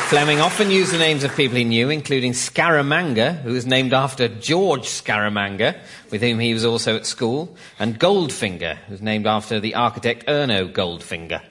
Fleming 0.07 0.39
often 0.39 0.71
used 0.71 0.93
the 0.93 0.97
names 0.97 1.25
of 1.25 1.35
people 1.35 1.57
he 1.57 1.65
knew, 1.65 1.89
including 1.89 2.31
Scaramanga, 2.31 3.41
who 3.41 3.51
was 3.51 3.65
named 3.65 3.91
after 3.91 4.29
George 4.29 4.83
Scaramanga, 4.83 5.77
with 6.09 6.21
whom 6.21 6.39
he 6.39 6.53
was 6.53 6.63
also 6.63 6.95
at 6.95 7.05
school, 7.05 7.53
and 7.77 7.99
Goldfinger, 7.99 8.77
who 8.77 8.93
was 8.93 9.01
named 9.01 9.27
after 9.27 9.59
the 9.59 9.75
architect 9.75 10.25
Erno 10.27 10.71
Goldfinger. 10.71 11.41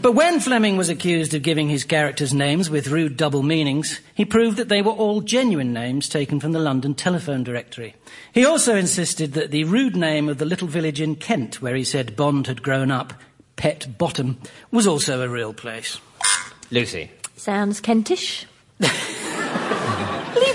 But 0.00 0.12
when 0.12 0.40
Fleming 0.40 0.76
was 0.76 0.88
accused 0.88 1.34
of 1.34 1.42
giving 1.42 1.68
his 1.68 1.84
characters 1.84 2.32
names 2.32 2.70
with 2.70 2.88
rude 2.88 3.16
double 3.16 3.42
meanings, 3.42 4.00
he 4.14 4.24
proved 4.24 4.56
that 4.56 4.68
they 4.68 4.82
were 4.82 4.92
all 4.92 5.20
genuine 5.20 5.72
names 5.72 6.08
taken 6.08 6.40
from 6.40 6.52
the 6.52 6.58
London 6.58 6.94
telephone 6.94 7.44
directory. 7.44 7.94
He 8.32 8.44
also 8.44 8.74
insisted 8.74 9.34
that 9.34 9.50
the 9.50 9.64
rude 9.64 9.96
name 9.96 10.28
of 10.28 10.38
the 10.38 10.44
little 10.44 10.68
village 10.68 11.00
in 11.00 11.16
Kent, 11.16 11.60
where 11.62 11.76
he 11.76 11.84
said 11.84 12.16
Bond 12.16 12.46
had 12.46 12.62
grown 12.62 12.90
up, 12.90 13.12
Pett 13.56 13.98
Bottom, 13.98 14.38
was 14.70 14.86
also 14.86 15.22
a 15.22 15.28
real 15.28 15.52
place. 15.52 16.00
Lucy. 16.70 17.10
Sounds 17.36 17.80
Kentish. 17.80 18.46
Leave 18.80 18.90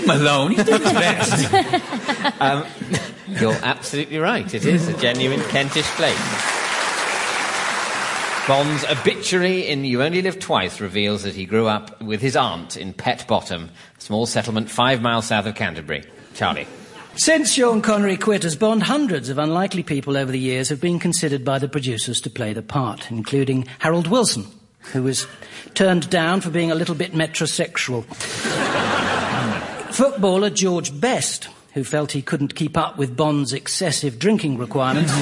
him 0.02 0.10
alone. 0.10 0.52
He's 0.52 0.64
doing 0.64 0.82
his 0.82 0.92
best. 0.92 1.82
Um, 2.38 2.66
you're 3.28 3.56
absolutely 3.62 4.18
right. 4.18 4.52
It 4.52 4.66
is 4.66 4.88
a 4.88 4.96
genuine 4.98 5.40
Kentish 5.42 5.86
place. 5.92 6.65
Bond's 8.46 8.84
obituary 8.84 9.66
in 9.66 9.84
You 9.84 10.04
Only 10.04 10.22
Live 10.22 10.38
Twice 10.38 10.80
reveals 10.80 11.24
that 11.24 11.34
he 11.34 11.46
grew 11.46 11.66
up 11.66 12.00
with 12.00 12.20
his 12.20 12.36
aunt 12.36 12.76
in 12.76 12.92
Pett 12.92 13.26
Bottom, 13.26 13.70
a 13.98 14.00
small 14.00 14.24
settlement 14.24 14.70
five 14.70 15.02
miles 15.02 15.26
south 15.26 15.46
of 15.46 15.56
Canterbury. 15.56 16.04
Charlie. 16.32 16.68
Since 17.16 17.54
Sean 17.54 17.82
Connery 17.82 18.16
quit 18.16 18.44
as 18.44 18.54
Bond, 18.54 18.84
hundreds 18.84 19.30
of 19.30 19.38
unlikely 19.38 19.82
people 19.82 20.16
over 20.16 20.30
the 20.30 20.38
years 20.38 20.68
have 20.68 20.80
been 20.80 21.00
considered 21.00 21.44
by 21.44 21.58
the 21.58 21.66
producers 21.66 22.20
to 22.20 22.30
play 22.30 22.52
the 22.52 22.62
part, 22.62 23.10
including 23.10 23.66
Harold 23.80 24.06
Wilson, 24.06 24.46
who 24.92 25.02
was 25.02 25.26
turned 25.74 26.08
down 26.08 26.40
for 26.40 26.50
being 26.50 26.70
a 26.70 26.76
little 26.76 26.94
bit 26.94 27.14
metrosexual. 27.14 28.04
Footballer 29.92 30.50
George 30.50 31.00
Best, 31.00 31.48
who 31.74 31.82
felt 31.82 32.12
he 32.12 32.22
couldn't 32.22 32.54
keep 32.54 32.76
up 32.76 32.96
with 32.96 33.16
Bond's 33.16 33.52
excessive 33.52 34.20
drinking 34.20 34.56
requirements. 34.56 35.12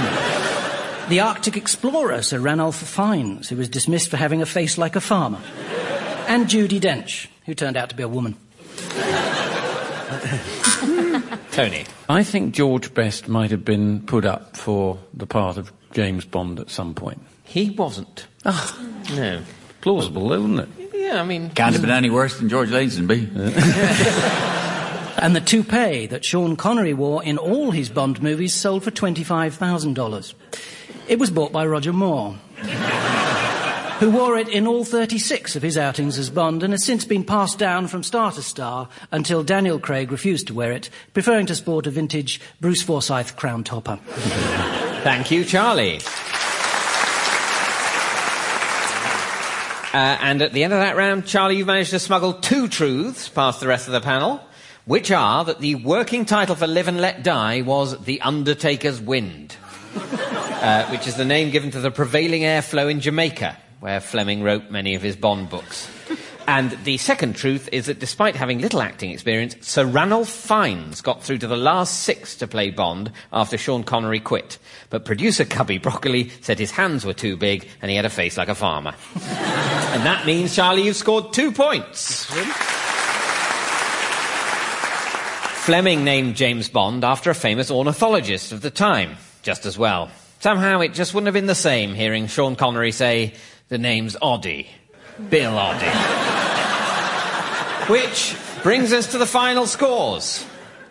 The 1.09 1.21
Arctic 1.21 1.57
explorer, 1.57 2.23
Sir 2.23 2.39
Ranulph 2.39 2.77
Fiennes, 2.77 3.49
who 3.49 3.57
was 3.57 3.69
dismissed 3.69 4.11
for 4.11 4.17
having 4.17 4.43
a 4.43 4.47
face 4.47 4.79
like 4.79 4.97
a 4.97 5.01
farmer. 5.01 5.41
And 6.29 6.47
Judi 6.47 6.81
Dench, 6.81 7.27
who 7.47 7.55
turned 7.55 7.77
out 7.77 7.91
to 7.91 7.95
be 7.95 8.03
a 8.03 8.09
woman. 8.09 8.37
Tony. 11.53 11.85
I 12.09 12.23
think 12.25 12.55
George 12.55 12.93
Best 12.95 13.29
might 13.29 13.51
have 13.51 13.65
been 13.65 14.01
put 14.07 14.25
up 14.25 14.57
for 14.57 14.99
the 15.13 15.27
part 15.27 15.57
of 15.57 15.73
James 15.93 16.25
Bond 16.25 16.59
at 16.59 16.71
some 16.71 16.95
point. 16.95 17.21
He 17.45 17.71
wasn't. 17.71 18.27
Oh, 18.45 18.89
No. 19.15 19.43
plausible, 19.81 20.33
isn't 20.33 20.59
it? 20.59 20.69
Yeah, 20.95 21.21
I 21.21 21.25
mean. 21.25 21.51
Can't 21.51 21.73
have 21.75 21.83
been 21.83 21.91
any 21.91 22.11
worse 22.11 22.39
than 22.39 22.49
George 22.49 22.71
Lazenby. 22.71 24.51
And 25.17 25.35
the 25.35 25.41
toupee 25.41 26.07
that 26.09 26.25
Sean 26.25 26.57
Connery 26.57 26.93
wore 26.93 27.23
in 27.23 27.39
all 27.39 27.71
his 27.71 27.89
Bond 27.89 28.21
movies 28.21 28.53
sold 28.53 28.83
for 28.83 28.91
$25,000. 28.91 30.35
It 31.07 31.19
was 31.19 31.31
bought 31.31 31.53
by 31.53 31.67
Roger 31.67 31.93
Moore, 31.93 32.35
who 34.01 34.11
wore 34.11 34.39
it 34.39 34.49
in 34.49 34.67
all 34.67 34.85
36 34.85 35.55
of 35.55 35.63
his 35.63 35.77
outings 35.77 36.19
as 36.19 36.31
Bond 36.31 36.63
and 36.63 36.73
has 36.73 36.85
since 36.85 37.05
been 37.05 37.25
passed 37.25 37.59
down 37.59 37.89
from 37.89 38.03
star 38.03 38.33
to 38.33 38.43
star 38.43 38.89
until 39.13 39.45
Daniel 39.45 39.79
Craig 39.79 40.11
refused 40.11 40.47
to 40.47 40.55
wear 40.55 40.73
it, 40.73 40.89
preferring 41.13 41.47
to 41.47 41.55
sport 41.55 41.87
a 41.87 41.91
vintage 41.91 42.41
Bruce 42.61 42.83
Forsyth 42.83 43.37
crown 43.37 43.65
topper. 43.65 43.97
Thank 45.05 45.31
you, 45.31 45.45
Charlie. 45.45 46.01
Uh, 49.93 50.19
and 50.23 50.43
at 50.43 50.53
the 50.53 50.65
end 50.65 50.73
of 50.73 50.81
that 50.81 50.97
round, 50.97 51.25
Charlie, 51.27 51.59
you've 51.59 51.69
managed 51.69 51.91
to 51.91 52.01
smuggle 52.01 52.33
two 52.33 52.67
truths 52.67 53.29
past 53.29 53.61
the 53.61 53.69
rest 53.69 53.87
of 53.87 53.93
the 53.93 54.01
panel, 54.01 54.41
which 54.87 55.13
are 55.13 55.45
that 55.45 55.61
the 55.61 55.77
working 55.77 56.25
title 56.25 56.57
for 56.57 56.67
Live 56.67 56.89
and 56.89 57.01
Let 57.01 57.23
Die 57.23 57.61
was 57.61 58.03
The 58.05 58.21
Undertaker's 58.23 59.01
Wind, 59.01 59.55
uh, 60.65 60.87
which 60.87 61.07
is 61.07 61.17
the 61.17 61.27
name 61.27 61.51
given 61.51 61.71
to 61.71 61.81
the 61.81 61.91
prevailing 61.91 62.41
airflow 62.41 62.91
in 62.91 63.01
Jamaica, 63.01 63.55
where 63.81 64.01
Fleming 64.01 64.43
wrote 64.43 64.71
many 64.71 64.95
of 64.95 65.03
his 65.03 65.15
Bond 65.15 65.51
books. 65.51 65.91
And 66.47 66.71
the 66.85 66.97
second 66.97 67.37
truth 67.37 67.69
is 67.71 67.85
that 67.87 67.99
despite 67.99 68.35
having 68.35 68.61
little 68.61 68.81
acting 68.81 69.11
experience, 69.11 69.57
Sir 69.61 69.85
Ranulph 69.85 70.31
Fiennes 70.31 71.03
got 71.03 71.23
through 71.23 71.39
to 71.39 71.47
the 71.47 71.57
last 71.59 72.05
six 72.05 72.37
to 72.37 72.47
play 72.47 72.71
Bond 72.71 73.13
after 73.31 73.59
Sean 73.59 73.85
Connery 73.85 74.21
quit. 74.21 74.59
But 74.89 75.05
producer 75.05 75.45
Cubby 75.45 75.77
Broccoli 75.77 76.31
said 76.41 76.59
his 76.59 76.71
hands 76.71 77.05
were 77.05 77.13
too 77.13 77.37
big 77.37 77.69
and 77.83 77.91
he 77.91 77.97
had 77.97 78.07
a 78.07 78.11
face 78.11 78.39
like 78.39 78.49
a 78.49 78.55
farmer. 78.55 78.95
and 79.15 80.07
that 80.07 80.25
means, 80.25 80.57
Charlie, 80.57 80.85
you've 80.85 80.97
scored 80.97 81.35
two 81.35 81.53
points. 81.53 82.25
Fleming 85.65 86.05
named 86.05 86.37
James 86.37 86.71
Bond 86.71 87.05
after 87.05 87.31
a 87.31 87.35
famous 87.35 87.71
ornithologist 87.71 88.53
of 88.53 88.63
the 88.63 88.71
time, 88.71 89.17
just 89.43 89.67
as 89.67 89.77
well. 89.77 90.11
Somehow 90.45 90.81
it 90.81 90.93
just 90.93 91.15
wouldn't 91.15 91.29
have 91.29 91.33
been 91.33 91.47
the 91.47 91.55
same 91.55 91.95
hearing 91.95 92.27
Sean 92.27 92.55
Connery 92.55 92.93
say, 92.93 93.33
the 93.71 93.79
name's 93.79 94.15
Oddie. 94.17 94.67
Bill 95.31 95.53
Oddie. 95.53 95.89
Which 97.89 98.37
brings 98.63 98.93
us 98.93 99.13
to 99.13 99.17
the 99.17 99.25
final 99.25 99.67
scores. 99.67 100.45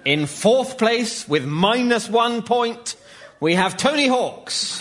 In 0.06 0.26
fourth 0.26 0.80
place, 0.80 1.28
with 1.28 1.46
minus 1.46 2.10
one 2.10 2.42
point, 2.42 2.96
we 3.39 3.54
have 3.54 3.78
Tony 3.78 4.08
Hawks. 4.08 4.80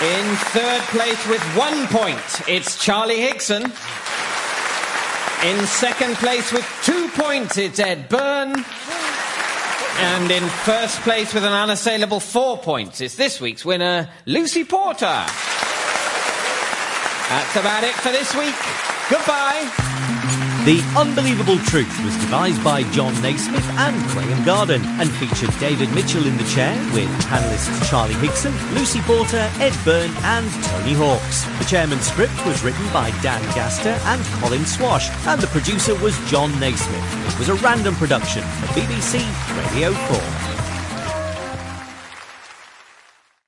In 0.00 0.36
third 0.36 0.82
place, 0.90 1.26
with 1.26 1.42
one 1.56 1.88
point, 1.88 2.48
it's 2.48 2.80
Charlie 2.80 3.18
Higson. 3.18 3.64
In 5.42 5.66
second 5.66 6.14
place, 6.18 6.52
with 6.52 6.64
two 6.84 7.08
points, 7.20 7.58
it's 7.58 7.80
Ed 7.80 8.08
Byrne. 8.08 8.64
And 9.98 10.30
in 10.30 10.48
first 10.48 11.00
place, 11.00 11.34
with 11.34 11.44
an 11.44 11.52
unassailable 11.52 12.20
four 12.20 12.58
points, 12.58 13.00
it's 13.00 13.16
this 13.16 13.40
week's 13.40 13.64
winner, 13.64 14.08
Lucy 14.26 14.64
Porter. 14.64 15.24
That's 17.28 17.56
about 17.56 17.84
it 17.84 17.94
for 17.94 18.10
this 18.10 18.34
week. 18.34 18.54
Goodbye. 19.10 19.99
The 20.64 20.82
Unbelievable 20.94 21.56
Truth 21.60 22.04
was 22.04 22.14
devised 22.18 22.62
by 22.62 22.82
Jon 22.90 23.14
Naismith 23.22 23.64
and 23.78 23.96
Graham 24.10 24.44
Garden 24.44 24.82
and 25.00 25.10
featured 25.12 25.58
David 25.58 25.90
Mitchell 25.94 26.26
in 26.26 26.36
the 26.36 26.44
chair 26.44 26.76
with 26.92 27.08
panellists 27.24 27.88
Charlie 27.88 28.12
Higson, 28.14 28.52
Lucy 28.74 29.00
Porter, 29.00 29.50
Ed 29.58 29.74
Byrne 29.86 30.12
and 30.22 30.50
Tony 30.64 30.92
Hawks. 30.92 31.44
The 31.58 31.64
chairman's 31.64 32.06
script 32.06 32.44
was 32.44 32.62
written 32.62 32.86
by 32.92 33.10
Dan 33.22 33.40
Gaster 33.54 33.98
and 34.04 34.22
Colin 34.42 34.66
Swash 34.66 35.08
and 35.26 35.40
the 35.40 35.46
producer 35.46 35.94
was 36.02 36.14
Jon 36.30 36.50
Naismith. 36.60 37.32
It 37.32 37.38
was 37.38 37.48
a 37.48 37.54
random 37.54 37.94
production 37.94 38.42
for 38.42 38.66
BBC 38.78 39.24
Radio 39.56 39.92
4. 39.92 40.49